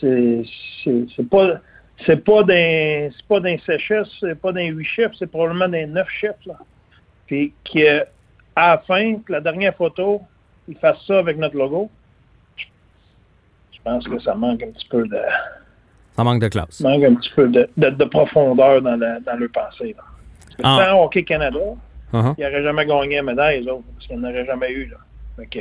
C'est, 0.00 1.30
pas, 1.30 1.60
c'est 2.04 2.24
pas 2.24 2.42
d'un, 2.42 3.10
c'est 3.14 3.26
pas 3.28 3.40
d'un 3.40 3.56
c'est 3.66 4.34
pas 4.40 4.52
d'un 4.52 4.66
huit 4.66 4.84
chefs, 4.84 5.12
c'est 5.18 5.26
probablement 5.26 5.68
d'un 5.68 5.86
neuf 5.86 6.08
chefs, 6.08 6.44
là. 6.46 6.54
Puis, 7.26 7.52
qui, 7.64 7.86
euh, 7.86 8.04
à 8.54 8.70
la 8.70 8.78
fin, 8.78 9.16
que 9.16 9.32
la 9.32 9.40
dernière 9.40 9.74
photo, 9.74 10.22
ils 10.68 10.76
fassent 10.76 11.04
ça 11.06 11.18
avec 11.18 11.36
notre 11.36 11.56
logo. 11.56 11.90
Je 12.56 13.80
pense 13.82 14.08
que 14.08 14.18
ça 14.18 14.34
manque 14.34 14.62
un 14.62 14.70
petit 14.70 14.88
peu 14.88 15.06
de, 15.06 15.20
Ça 16.16 16.24
manque 16.24 16.40
de 16.42 16.48
classe. 16.48 16.80
manque 16.80 17.04
un 17.04 17.14
petit 17.14 17.30
peu 17.36 17.48
de, 17.48 17.68
de, 17.76 17.90
de 17.90 18.04
profondeur 18.04 18.80
dans, 18.82 18.96
la, 18.96 19.20
dans 19.20 19.36
leur 19.38 19.50
pensée, 19.52 19.94
là. 19.96 20.02
Ah. 20.62 20.86
sans 20.90 21.02
Hockey 21.04 21.22
Canada, 21.24 21.58
Uh-huh. 22.12 22.34
ils 22.38 22.44
n'auraient 22.44 22.62
jamais 22.62 22.86
gagné 22.86 23.16
la 23.16 23.22
médaille, 23.24 23.62
les 23.64 23.68
autres, 23.70 23.82
parce 23.94 24.06
qu'ils 24.06 24.20
n'auraient 24.20 24.46
jamais 24.46 24.70
eu, 24.72 24.86
là. 24.88 25.44
Que, 25.50 25.58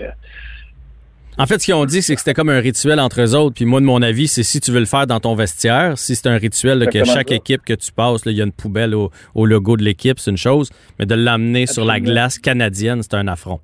En 1.40 1.48
fait, 1.48 1.60
ce 1.60 1.66
qu'ils 1.66 1.74
ont 1.74 1.86
dit, 1.86 2.02
c'est 2.04 2.14
que 2.14 2.22
c'était 2.22 2.36
comme 2.36 2.50
un 2.50 2.60
rituel 2.60 3.00
entre 3.00 3.20
eux 3.22 3.36
autres. 3.36 3.56
Puis 3.56 3.66
moi, 3.66 3.82
de 3.82 3.86
mon 3.86 4.02
avis, 4.02 4.28
c'est 4.30 4.44
si 4.44 4.62
tu 4.62 4.72
veux 4.72 4.80
le 4.80 4.86
faire 4.86 5.06
dans 5.08 5.20
ton 5.20 5.36
vestiaire, 5.36 5.98
si 5.98 6.16
c'est 6.16 6.28
un 6.30 6.38
rituel 6.38 6.78
là, 6.78 6.86
que 6.86 7.04
chaque 7.04 7.30
ça. 7.30 7.36
équipe 7.36 7.64
que 7.66 7.74
tu 7.74 7.92
passes, 7.92 8.22
il 8.28 8.34
y 8.34 8.42
a 8.42 8.46
une 8.46 8.52
poubelle 8.54 8.94
au, 8.96 9.12
au 9.34 9.46
logo 9.48 9.76
de 9.76 9.84
l'équipe, 9.84 10.20
c'est 10.20 10.32
une 10.32 10.38
chose. 10.38 10.70
Mais 11.00 11.06
de 11.08 11.16
l'amener 11.16 11.66
sur 11.66 11.84
la 11.84 12.00
glace 12.00 12.38
canadienne, 12.40 13.02
c'est 13.02 13.16
un 13.16 13.28
affront. 13.28 13.60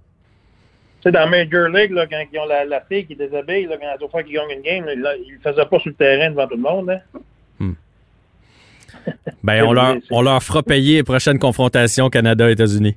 Tu 1.01 1.09
sais, 1.09 1.11
dans 1.11 1.27
Major 1.27 1.67
League, 1.67 1.91
là, 1.91 2.05
quand 2.05 2.23
ils 2.31 2.39
ont 2.39 2.45
la, 2.45 2.63
la 2.63 2.81
fille 2.81 3.05
qui 3.05 3.15
déshabille, 3.15 3.65
là, 3.65 3.77
quand 3.77 3.87
la 3.99 4.07
fois 4.07 4.21
qu'ils 4.21 4.35
gagnent 4.35 4.51
une 4.51 4.61
game, 4.61 4.85
là, 4.85 5.15
ils 5.15 5.27
ne 5.27 5.33
le 5.33 5.39
faisaient 5.43 5.65
pas 5.65 5.79
sur 5.79 5.89
le 5.89 5.95
terrain 5.95 6.29
devant 6.29 6.47
tout 6.47 6.55
le 6.55 6.61
monde. 6.61 6.89
Hein. 6.91 6.99
Ben, 9.43 9.63
on 9.63 9.73
leur, 9.73 9.95
on 10.11 10.21
leur 10.21 10.43
fera 10.43 10.61
payer 10.61 10.97
les 10.97 11.03
prochaines 11.03 11.39
confrontations 11.39 12.09
Canada-États-Unis. 12.09 12.95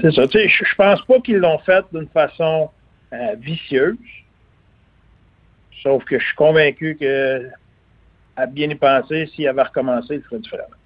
C'est 0.00 0.12
ça. 0.12 0.26
Tu 0.26 0.38
sais, 0.38 0.48
je, 0.48 0.64
je 0.64 0.74
pense 0.76 1.02
pas 1.02 1.20
qu'ils 1.20 1.38
l'ont 1.38 1.58
fait 1.58 1.84
d'une 1.92 2.08
façon 2.08 2.70
euh, 3.12 3.34
vicieuse. 3.38 3.96
Sauf 5.82 6.04
que 6.04 6.18
je 6.18 6.24
suis 6.24 6.34
convaincu 6.34 6.96
que, 6.98 7.48
à 8.36 8.46
bien 8.46 8.70
y 8.70 8.74
penser, 8.74 9.28
s'il 9.34 9.46
avait 9.46 9.62
recommencé, 9.62 10.14
il 10.14 10.22
ferait 10.22 10.38
différemment. 10.38 10.76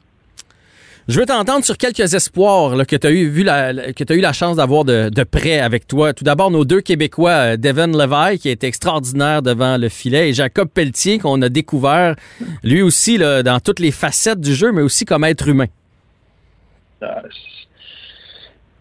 Je 1.09 1.19
veux 1.19 1.25
t'entendre 1.25 1.65
sur 1.65 1.79
quelques 1.79 2.13
espoirs 2.13 2.77
là, 2.77 2.85
que 2.85 2.95
tu 2.95 3.07
as 3.07 3.11
eu, 3.11 3.31
vu 3.31 3.43
la, 3.43 3.95
que 3.95 4.13
eu 4.13 4.21
la 4.21 4.35
chance 4.35 4.57
d'avoir 4.57 4.85
de, 4.85 5.09
de 5.09 5.23
près 5.25 5.59
avec 5.59 5.87
toi. 5.87 6.13
Tout 6.13 6.23
d'abord, 6.23 6.51
nos 6.51 6.67
deux 6.67 6.83
Québécois, 6.83 7.31
euh, 7.31 7.57
Devin 7.57 7.87
Levaille, 7.87 8.39
qui 8.39 8.51
a 8.51 8.53
été 8.53 8.67
extraordinaire 8.67 9.41
devant 9.41 9.79
le 9.79 9.89
filet, 9.89 10.29
et 10.29 10.33
Jacob 10.35 10.69
Pelletier, 10.69 11.19
qu'on 11.19 11.41
a 11.41 11.49
découvert, 11.49 12.15
lui 12.63 12.83
aussi, 12.83 13.17
là, 13.17 13.43
dans 13.43 13.59
toutes 13.59 13.81
les 13.81 13.91
facettes 13.91 14.43
du 14.43 14.55
jeu, 14.55 14.71
mais 14.71 14.83
aussi 14.83 15.07
comme 15.07 15.25
être 15.25 15.49
humain. 15.49 15.69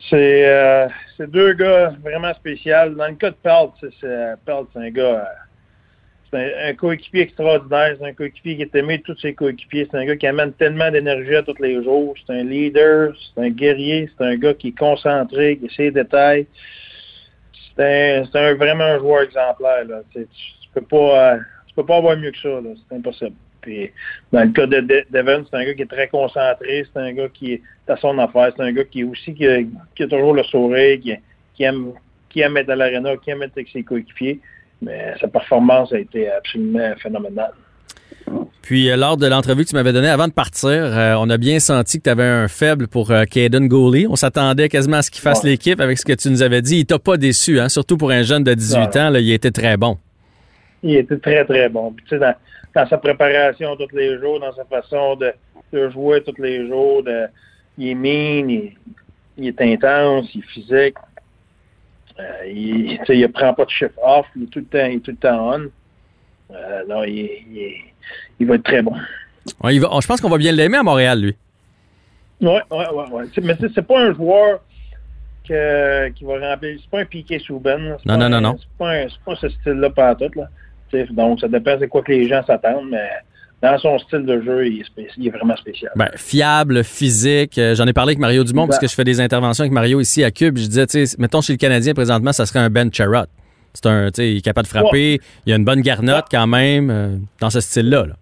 C'est 0.10 0.46
euh, 0.46 0.88
deux 1.30 1.54
gars 1.54 1.94
vraiment 2.04 2.34
spéciaux. 2.34 2.90
Dans 2.98 3.08
le 3.08 3.16
cas 3.16 3.30
de 3.30 3.38
Pelt, 3.42 3.72
c'est 4.02 4.80
un 4.80 4.90
gars, 4.90 5.02
euh, 5.02 5.24
c'est 6.32 6.70
un, 6.70 6.74
coéquipier 6.74 7.22
extraordinaire. 7.22 7.96
C'est 8.00 8.06
un 8.06 8.14
coéquipier 8.14 8.56
qui 8.58 8.62
est 8.64 8.76
aimé 8.76 8.98
de 8.98 9.04
tous 9.04 9.18
ses 9.20 9.34
coéquipiers. 9.34 9.88
C'est 9.90 9.98
un 9.98 10.06
gars 10.06 10.16
qui 10.16 10.28
amène 10.28 10.54
tellement 10.54 10.92
d'énergie 10.92 11.36
à 11.36 11.44
tous 11.44 11.62
les 11.62 11.84
jours. 11.84 12.16
C'est 12.26 12.34
un 12.34 12.44
leader, 12.44 13.14
c'est 13.36 13.42
un 13.42 13.50
guerrier, 13.50 14.10
c'est 14.18 14.26
un 14.26 14.36
gars 14.36 14.54
qui 14.54 14.70
est 14.70 14.78
concentré, 14.78 15.58
qui 15.58 15.66
essaie 15.66 15.84
les 15.84 15.92
détails. 15.92 16.48
C'est 17.76 18.20
un, 18.20 18.26
c'est 18.32 18.40
un- 18.40 18.56
vraiment 18.56 18.84
un 18.84 19.00
joueur 19.00 19.24
exemplaire. 19.24 19.86
Tu, 20.14 20.26
tu- 20.26 20.70
peux 20.74 20.82
pas, 20.82 21.34
euh, 21.34 21.38
tu 21.68 21.74
peux 21.76 21.86
pas 21.86 21.98
avoir 21.98 22.18
mieux 22.18 22.32
que 22.32 22.38
ça. 22.40 22.50
C'est 22.90 22.96
impossible. 22.96 23.36
Dans 24.32 24.44
le 24.44 24.52
cas 24.52 24.66
de 24.66 24.80
De- 24.80 25.06
Devon, 25.10 25.46
c'est 25.50 25.58
un 25.58 25.66
gars 25.66 25.74
qui 25.74 25.82
est 25.82 25.90
très 25.90 26.08
concentré, 26.08 26.86
c'est 26.86 27.00
un 27.00 27.12
gars 27.14 27.28
qui 27.30 27.54
est 27.54 27.62
à 27.88 27.98
son 27.98 28.18
affaire, 28.20 28.52
c'est 28.56 28.64
un 28.64 28.72
gars 28.72 28.84
qui 28.86 29.02
est 29.02 29.04
aussi 29.04 29.34
qui 29.34 29.46
a, 29.46 29.60
toujours 30.08 30.34
le 30.34 30.44
sourire, 30.44 31.00
qui, 31.02 31.14
qui 31.56 31.64
aime 31.64 31.94
qui 32.30 32.42
aime 32.42 32.58
être 32.58 32.70
à 32.70 32.76
l'aréna, 32.76 33.18
qui 33.18 33.32
aime 33.32 33.44
être 33.44 33.54
avec 33.54 33.70
ses 33.70 33.84
coéquipiers. 33.84 34.40
Mais 34.82 35.14
sa 35.20 35.28
performance 35.28 35.92
a 35.94 36.00
été 36.00 36.30
absolument 36.30 36.94
phénoménale. 37.02 37.52
Puis, 38.62 38.90
euh, 38.90 38.98
lors 38.98 39.16
de 39.18 39.26
l'entrevue 39.28 39.64
que 39.64 39.70
tu 39.70 39.76
m'avais 39.76 39.94
donnée 39.94 40.10
avant 40.10 40.28
de 40.28 40.34
partir, 40.34 40.70
euh, 40.70 41.16
on 41.18 41.30
a 41.30 41.38
bien 41.38 41.60
senti 41.60 41.98
que 42.00 42.04
tu 42.04 42.10
avais 42.10 42.24
un 42.26 42.48
faible 42.50 42.88
pour 42.88 43.12
euh, 43.12 43.24
Caden 43.24 43.68
Gooley. 43.68 44.06
On 44.10 44.16
s'attendait 44.18 44.68
quasiment 44.68 44.98
à 44.98 45.02
ce 45.02 45.10
qu'il 45.10 45.22
fasse 45.22 45.44
Ouais. 45.44 45.52
l'équipe 45.52 45.80
avec 45.80 45.98
ce 45.98 46.04
que 46.06 46.14
tu 46.14 46.30
nous 46.30 46.42
avais 46.44 46.62
dit. 46.62 46.80
Il 46.80 46.86
t'a 46.86 47.00
pas 47.00 47.16
déçu, 47.18 47.60
hein? 47.60 47.70
surtout 47.70 47.98
pour 47.98 48.12
un 48.12 48.24
jeune 48.24 48.44
de 48.44 48.54
18 48.54 48.78
Non. 48.96 49.02
ans. 49.02 49.10
Là, 49.10 49.20
il 49.20 49.32
était 49.32 49.52
très 49.52 49.78
bon. 49.78 49.98
Il 50.84 50.96
était 50.98 51.18
très, 51.18 51.46
très 51.46 51.70
bon. 51.70 51.92
Puis, 51.94 52.04
tu 52.06 52.10
sais, 52.16 52.20
dans, 52.20 52.36
dans 52.76 52.88
sa 52.88 52.98
préparation 52.98 53.76
tous 53.78 53.96
les 53.96 54.20
jours, 54.20 54.40
dans 54.42 54.54
sa 54.54 54.66
façon 54.66 55.16
de, 55.16 55.32
de 55.72 55.90
jouer 55.90 56.22
tous 56.24 56.40
les 56.42 56.68
jours, 56.68 57.04
de, 57.04 57.28
il 57.78 57.90
est 57.90 57.96
mean, 57.96 58.50
il, 58.50 58.74
il 59.38 59.48
est 59.48 59.62
intense, 59.62 60.28
il 60.36 60.40
est 60.42 60.48
physique. 60.48 60.96
Euh, 62.20 62.46
il, 62.48 63.00
il 63.10 63.32
prend 63.32 63.54
pas 63.54 63.66
de 63.66 63.70
shift 63.70 63.94
off, 64.04 64.26
il 64.36 64.44
est 64.44 64.48
tout 64.48 64.60
le 64.60 64.66
temps, 64.66 64.86
il 64.86 64.96
est 64.98 65.00
tout 65.00 65.12
le 65.12 65.18
temps 65.18 65.56
on. 65.56 65.70
Euh, 66.54 66.84
non, 66.88 67.04
il, 67.04 67.30
il, 68.40 68.48
va 68.48 68.56
être 68.56 68.64
très 68.64 68.82
bon. 68.82 68.94
Ouais, 69.64 69.76
il 69.76 69.82
va- 69.82 69.90
je 70.02 70.08
pense 70.08 70.20
qu'on 70.22 70.30
va 70.30 70.38
bien 70.38 70.52
l'aimer 70.52 70.78
à 70.78 70.84
Montréal, 70.84 71.22
lui. 71.22 71.36
Oui, 72.42 72.50
oui, 72.72 72.84
oui. 72.92 73.04
Ouais. 73.12 73.24
Mais 73.44 73.56
c'est 73.74 73.86
pas 73.86 74.00
un 74.00 74.14
joueur 74.14 74.62
que, 75.48 76.10
qui 76.10 76.24
va 76.24 76.40
remplir. 76.52 76.78
C'est 76.82 76.90
pas 76.90 77.00
un 77.02 77.06
piqué 77.06 77.40
sous 77.40 77.60
Ben. 77.60 77.98
Non, 78.06 78.18
non, 78.18 78.30
non, 78.30 78.42
non. 78.42 78.58
C'est 78.60 78.78
pas, 78.78 78.94
pas 79.26 79.36
ce 79.36 79.50
style-là 79.50 79.90
pas 79.90 80.16
tout. 80.16 80.32
Là. 80.36 80.48
Donc, 81.12 81.40
ça 81.42 81.48
dépend 81.48 81.78
c'est 81.80 81.88
quoi 81.88 82.02
que 82.02 82.12
les 82.12 82.28
gens 82.28 82.44
s'attendent, 82.46 82.90
mais 82.92 83.10
dans 83.62 83.78
son 83.80 83.98
style 84.00 84.26
de 84.26 84.42
jeu, 84.42 84.68
il 84.68 84.82
est, 84.82 84.84
spéc- 84.84 85.12
il 85.18 85.28
est 85.28 85.32
vraiment 85.32 85.56
spécial. 85.56 85.92
Ben, 85.96 86.10
fiable, 86.16 86.84
physique. 86.84 87.58
Euh, 87.58 87.74
J'en 87.76 87.86
ai 87.88 87.94
parlé 87.94 88.12
avec 88.12 88.20
Mario 88.20 88.44
Dumont 88.44 88.68
parce 88.68 88.80
que 88.80 88.88
je 88.88 88.94
fais 88.94 89.04
des 89.04 89.20
interventions 89.20 89.64
avec 89.64 89.72
Mario 89.74 90.00
ici 90.00 90.24
à 90.24 90.32
Cube. 90.32 90.58
Je 90.58 90.68
disais, 90.68 90.86
tu 90.88 91.06
sais, 91.06 91.16
mettons 91.20 91.42
chez 91.42 91.54
le 91.54 91.58
Canadien 91.58 91.94
présentement, 91.94 92.34
ça 92.34 92.46
serait 92.46 92.60
un 92.60 92.70
Ben 92.70 92.92
Charrot. 92.94 93.26
C'est 93.74 93.86
un, 93.88 94.08
tu 94.08 94.16
sais, 94.16 94.32
il 94.32 94.38
est 94.38 94.42
capable 94.42 94.66
de 94.66 94.70
frapper. 94.70 95.20
Il 95.46 95.54
a 95.54 95.56
une 95.56 95.66
bonne 95.66 95.82
garnotte 95.82 96.26
quand 96.32 96.48
même, 96.48 96.90
euh, 96.90 97.18
dans 97.40 97.50
ce 97.50 97.60
style-là. 97.60 98.06
là. 98.08 98.16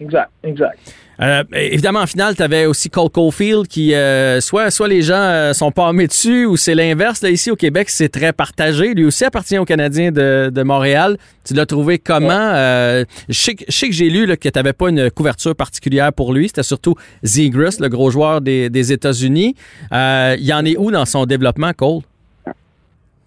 Exact, 0.00 0.30
exact. 0.42 0.78
Euh, 1.22 1.44
évidemment, 1.52 2.00
en 2.00 2.06
finale, 2.06 2.34
tu 2.34 2.42
avais 2.42 2.66
aussi 2.66 2.90
Cole 2.90 3.08
Caulfield 3.08 3.68
qui, 3.68 3.94
euh, 3.94 4.40
soit, 4.40 4.70
soit 4.72 4.88
les 4.88 5.02
gens 5.02 5.14
euh, 5.14 5.52
sont 5.52 5.70
pas 5.70 5.84
armés 5.86 6.08
dessus 6.08 6.46
ou 6.46 6.56
c'est 6.56 6.74
l'inverse. 6.74 7.22
Là, 7.22 7.30
ici 7.30 7.50
au 7.50 7.54
Québec, 7.56 7.90
c'est 7.90 8.08
très 8.08 8.32
partagé. 8.32 8.92
Lui 8.92 9.04
aussi 9.04 9.24
appartient 9.24 9.56
aux 9.56 9.64
Canadiens 9.64 10.10
de, 10.10 10.50
de 10.52 10.62
Montréal. 10.64 11.16
Tu 11.44 11.54
l'as 11.54 11.66
trouvé 11.66 11.98
comment? 11.98 12.52
Je, 12.52 13.04
sais, 13.30 13.54
que- 13.54 13.64
j'ai 13.68 14.10
lu 14.10 14.26
là, 14.26 14.36
que 14.36 14.48
tu 14.48 14.58
n'avais 14.58 14.72
pas 14.72 14.88
une 14.88 15.10
couverture 15.12 15.54
particulière 15.54 16.12
pour 16.12 16.32
lui. 16.32 16.48
C'était 16.48 16.62
surtout 16.64 16.96
Zegras, 17.22 17.76
le 17.78 17.88
gros 17.88 18.10
joueur 18.10 18.40
des, 18.40 18.68
des 18.68 18.92
États-Unis. 18.92 19.54
Il 19.92 20.52
en 20.52 20.64
est 20.64 20.76
où 20.76 20.90
dans 20.90 21.04
son 21.06 21.24
développement, 21.26 21.72
Cole? 21.72 22.00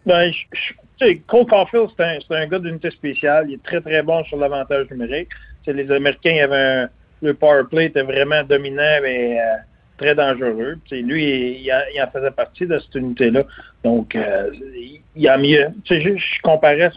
Ben, 0.06 0.32
je- 0.32 1.06
je- 1.06 1.18
Cole 1.28 1.46
Caulfield, 1.46 1.90
c'est 1.98 2.36
un, 2.36 2.48
gars 2.48 2.60
d'unité 2.60 2.90
spéciale. 2.92 3.46
Il 3.50 3.56
est 3.56 3.64
très, 3.64 3.80
très 3.82 4.02
bon 4.02 4.24
sur 4.26 4.38
l'avantage 4.38 4.88
numérique. 4.92 5.30
Les 5.68 5.90
Américains 5.92 6.32
il 6.32 6.40
avaient 6.42 6.56
un, 6.84 6.90
le 7.22 7.34
power 7.34 7.64
play 7.70 7.86
était 7.86 8.04
vraiment 8.04 8.44
dominant 8.44 9.00
mais 9.02 9.40
euh, 9.40 9.56
très 9.98 10.16
dangereux. 10.16 10.78
Lui, 10.92 11.62
il, 11.64 12.02
en, 12.02 12.12
faisait 12.12 12.32
partie 12.32 12.66
de 12.66 12.78
cette 12.80 12.96
unité-là. 12.96 13.44
Donc, 13.84 14.16
euh, 14.16 14.52
il, 15.16 15.28
a 15.28 15.38
mieux. 15.38 15.68
Je, 15.86 15.96
je 16.00 16.42
comparais 16.42 16.92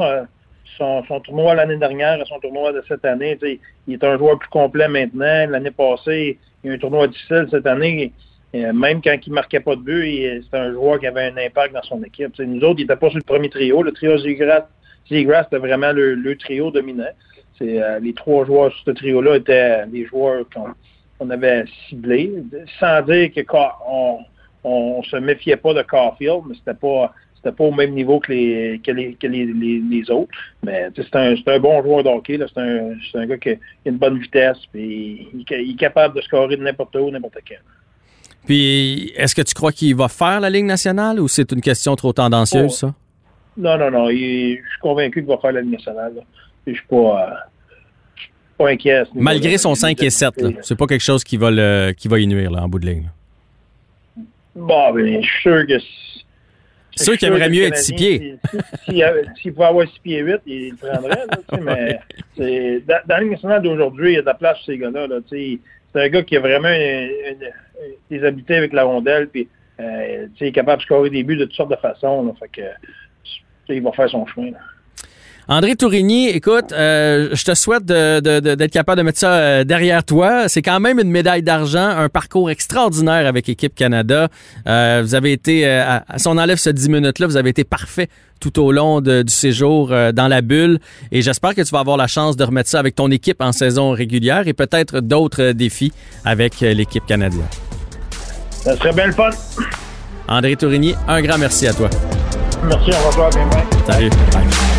son, 0.77 1.21
tournoi 1.21 1.55
l'année 1.55 1.77
dernière 1.77 2.21
à 2.21 2.25
son 2.25 2.41
tournoi 2.41 2.73
de 2.73 2.83
cette 2.89 3.05
année. 3.05 3.39
Il 3.87 3.95
est 3.95 4.05
un 4.05 4.19
joueur 4.19 4.39
plus 4.39 4.49
complet 4.49 4.89
maintenant. 4.89 5.47
L'année 5.49 5.71
passée, 5.71 6.39
il 6.63 6.69
y 6.69 6.73
a 6.73 6.75
un 6.75 6.79
tournoi 6.79 7.09
difficile 7.09 7.47
cette 7.51 7.67
année. 7.67 8.13
Euh, 8.55 8.73
même 8.73 9.03
quand 9.03 9.17
il 9.27 9.33
marquait 9.33 9.61
pas 9.61 9.77
de 9.77 9.83
but, 9.83 10.43
c'était 10.45 10.57
un 10.57 10.73
joueur 10.73 10.99
qui 10.99 11.07
avait 11.07 11.31
un 11.31 11.37
impact 11.37 11.75
dans 11.75 11.83
son 11.83 12.03
équipe. 12.03 12.39
Nous 12.39 12.63
autres, 12.63 12.81
il 12.81 12.85
n'était 12.85 12.97
pas 12.97 13.11
sur 13.11 13.19
le 13.19 13.25
premier 13.25 13.51
trio. 13.51 13.83
Le 13.83 13.93
trio 13.93 14.17
Zegras 14.19 14.65
c'était 15.07 15.59
vraiment 15.59 15.93
le 15.93 16.37
trio 16.37 16.71
dominant. 16.71 17.05
Euh, 17.61 17.99
les 17.99 18.13
trois 18.15 18.45
joueurs 18.45 18.73
sur 18.73 18.85
ce 18.85 18.91
trio-là 18.93 19.37
étaient 19.37 19.87
des 19.87 20.07
joueurs 20.07 20.45
qu'on 20.55 20.69
on 21.21 21.31
avait 21.31 21.65
ciblés, 21.89 22.33
sans 22.79 23.03
dire 23.03 23.33
que 23.35 23.41
on, 23.89 24.19
on 24.65 25.03
se 25.03 25.17
méfiait 25.17 25.57
pas 25.57 25.75
de 25.75 25.83
Caulfield, 25.83 26.43
mais 26.49 26.55
c'était 26.55 26.79
pas 26.79 27.13
c'était 27.37 27.53
pas 27.53 27.65
au 27.65 27.73
même 27.73 27.93
niveau 27.93 28.21
que 28.21 28.33
les 28.33 28.81
que 28.85 28.91
les, 28.93 29.15
que 29.15 29.27
les, 29.27 29.47
les, 29.47 29.81
les 29.81 30.11
autres. 30.11 30.31
Mais 30.65 30.89
c'est 30.97 31.15
un, 31.17 31.59
bon 31.59 31.83
joueur 31.83 32.05
de 32.05 32.09
hockey. 32.09 32.37
là. 32.37 32.47
C'est 32.53 33.19
un, 33.19 33.27
gars 33.27 33.39
qui 33.39 33.51
a 33.51 33.55
une 33.87 33.97
bonne 33.97 34.19
vitesse, 34.19 34.59
puis 34.73 35.29
il, 35.33 35.45
il 35.51 35.73
est 35.73 35.79
capable 35.79 36.17
de 36.17 36.21
scorer 36.21 36.57
de 36.57 36.63
n'importe 36.63 36.95
où, 36.97 37.11
n'importe 37.11 37.39
quand. 37.49 37.55
Puis, 38.47 39.13
est-ce 39.17 39.35
que 39.35 39.43
tu 39.43 39.53
crois 39.55 39.73
qu'il 39.73 39.95
va 39.95 40.09
faire 40.09 40.41
la 40.41 40.49
Ligue 40.49 40.65
nationale 40.65 41.21
ou 41.21 41.29
c'est 41.29 41.53
une 41.53 41.61
question 41.61 41.95
trop 41.97 42.13
tendancieuse, 42.13 42.79
ça? 42.79 42.95
Non, 43.57 43.77
non, 43.77 43.91
non. 43.91 44.09
il- 44.09 44.57
je 44.65 44.71
suis 44.71 44.81
convaincu 44.81 45.21
qu'il 45.21 45.29
va 45.29 45.37
faire 45.39 45.53
la 45.53 45.61
Ligue 45.61 45.73
nationale. 45.73 46.15
là. 46.17 46.23
Je 46.73 46.79
suis 46.79 46.87
pas. 46.89 46.97
euh, 47.31 47.35
pas 48.59 48.69
inquiet. 48.71 48.93
à 48.93 49.05
ce 49.05 49.11
niveau-là. 49.11 49.25
Malgré 49.33 49.59
son 49.59 49.75
5 49.75 50.03
et 50.03 50.11
7, 50.11 50.41
là. 50.41 50.51
c'est 50.63 50.77
pas 50.77 50.87
quelque 50.87 51.05
chose 51.05 51.23
qui 51.25 51.37
va, 51.37 51.51
le, 51.51 51.93
qui 51.97 52.09
va 52.09 52.19
y 52.19 52.27
nuire 52.27 52.51
là, 52.51 52.63
en 52.63 52.69
bout 52.69 52.79
de 52.81 52.87
ligne. 52.87 53.09
Bon, 54.55 54.93
ben, 54.93 55.23
je 55.23 55.29
suis 55.29 55.41
sûr 55.43 55.67
que. 55.67 55.79
je 55.79 55.85
Sûr 57.05 57.13
suis 57.13 57.19
qu'il 57.19 57.29
aimerait 57.29 57.49
mieux 57.49 57.61
le 57.63 57.67
être 57.69 57.77
six 57.77 57.93
Canadien, 57.95 58.19
pieds. 58.19 58.39
si- 58.51 58.59
si- 59.37 59.43
S'il 59.43 59.53
pouvait 59.55 59.67
avoir 59.67 59.87
6 59.89 60.01
pieds 60.01 60.21
8, 60.21 60.41
il 60.47 60.71
le 60.71 60.77
prendrait. 60.77 61.27
Là, 61.27 61.59
mais 61.63 62.01
c'est- 62.37 62.81
dans, 62.87 63.01
dans 63.07 63.31
nationale 63.31 63.63
d'aujourd'hui, 63.63 64.13
il 64.13 64.15
y 64.15 64.19
a 64.19 64.23
de 64.23 64.27
la 64.27 64.35
place 64.35 64.57
pour 64.59 64.67
ces 64.67 64.79
gars-là. 64.79 65.07
Là, 65.07 65.17
c'est 65.31 65.59
un 65.95 66.09
gars 66.09 66.23
qui 66.23 66.37
a 66.37 66.41
vraiment 66.41 66.69
une- 66.69 67.11
une- 67.31 67.51
des 68.19 68.25
habiletés 68.25 68.57
avec 68.57 68.73
la 68.73 68.83
rondelle. 68.85 69.29
Puis, 69.29 69.47
euh, 69.79 70.27
il 70.41 70.47
est 70.49 70.53
capable 70.53 70.79
de 70.79 70.85
scorer 70.87 71.11
des 71.11 71.23
buts 71.23 71.37
de 71.37 71.45
toutes 71.45 71.55
sortes 71.55 71.71
de 71.71 71.77
façons. 71.77 72.27
Là, 72.27 72.33
fait 72.41 72.49
que, 72.49 72.69
tu 73.23 73.31
sais, 73.69 73.77
il 73.77 73.83
va 73.83 73.93
faire 73.93 74.11
son 74.11 74.27
chemin. 74.27 74.51
Là. 74.51 74.59
André 75.51 75.77
Tourigny, 75.77 76.29
écoute, 76.29 76.73
euh, 76.73 77.31
je 77.33 77.43
te 77.43 77.55
souhaite 77.55 77.87
de- 77.87 78.21
de- 78.21 78.41
de- 78.41 78.55
d'être 78.55 78.71
capable 78.71 78.99
de 78.99 79.03
mettre 79.03 79.19
ça 79.19 79.33
euh, 79.33 79.65
derrière 79.65 80.05
toi. 80.05 80.47
C'est 80.47 80.61
quand 80.61 80.79
même 80.79 80.99
une 81.01 81.11
médaille 81.11 81.43
d'argent, 81.43 81.89
un 81.89 82.11
parcours 82.11 82.51
extraordinaire 82.51 83.27
avec 83.27 83.49
Équipe 83.49 83.75
Canada. 83.75 84.29
Euh, 84.67 85.01
vous 85.03 85.15
avez 85.15 85.33
été, 85.33 85.67
euh, 85.67 85.83
à- 85.83 86.05
à- 86.07 86.19
si 86.19 86.29
on 86.29 86.33
enlève 86.37 86.59
ce 86.59 86.69
10 86.69 86.91
minutes-là, 86.91 87.27
vous 87.27 87.39
avez 87.39 87.49
été 87.49 87.65
parfait 87.65 88.09
tout 88.41 88.61
au 88.63 88.73
long 88.73 89.01
de- 89.01 89.23
du 89.23 89.33
séjour 89.33 89.91
euh, 89.91 90.13
dans 90.13 90.29
la 90.29 90.43
bulle. 90.43 90.81
Et 91.13 91.23
j'espère 91.23 91.55
que 91.55 91.63
tu 91.63 91.71
vas 91.71 91.81
avoir 91.81 91.97
la 91.97 92.09
chance 92.09 92.37
de 92.37 92.45
remettre 92.45 92.69
ça 92.69 92.79
avec 92.79 92.95
ton 92.95 93.11
équipe 93.11 93.41
en 93.41 93.53
saison 93.53 93.93
régulière 93.93 94.47
et 94.49 94.53
peut-être 94.53 95.01
d'autres 95.01 95.53
défis 95.53 95.95
avec 96.27 96.61
l'équipe 96.61 97.07
canadienne. 97.07 97.47
Ça 98.51 98.77
serait 98.77 98.93
bien 98.93 99.07
le 99.07 99.13
fun. 99.13 99.31
André 100.29 100.57
Tourigny, 100.57 100.95
un 101.09 101.23
grand 101.23 101.39
merci 101.39 101.67
à 101.67 101.73
toi. 101.73 101.89
Merci, 102.65 102.91
on 102.93 103.09
va 103.09 103.17
voir 103.17 103.31
bien. 103.31 103.49
Salut. 103.87 104.11
Bye. 104.11 104.78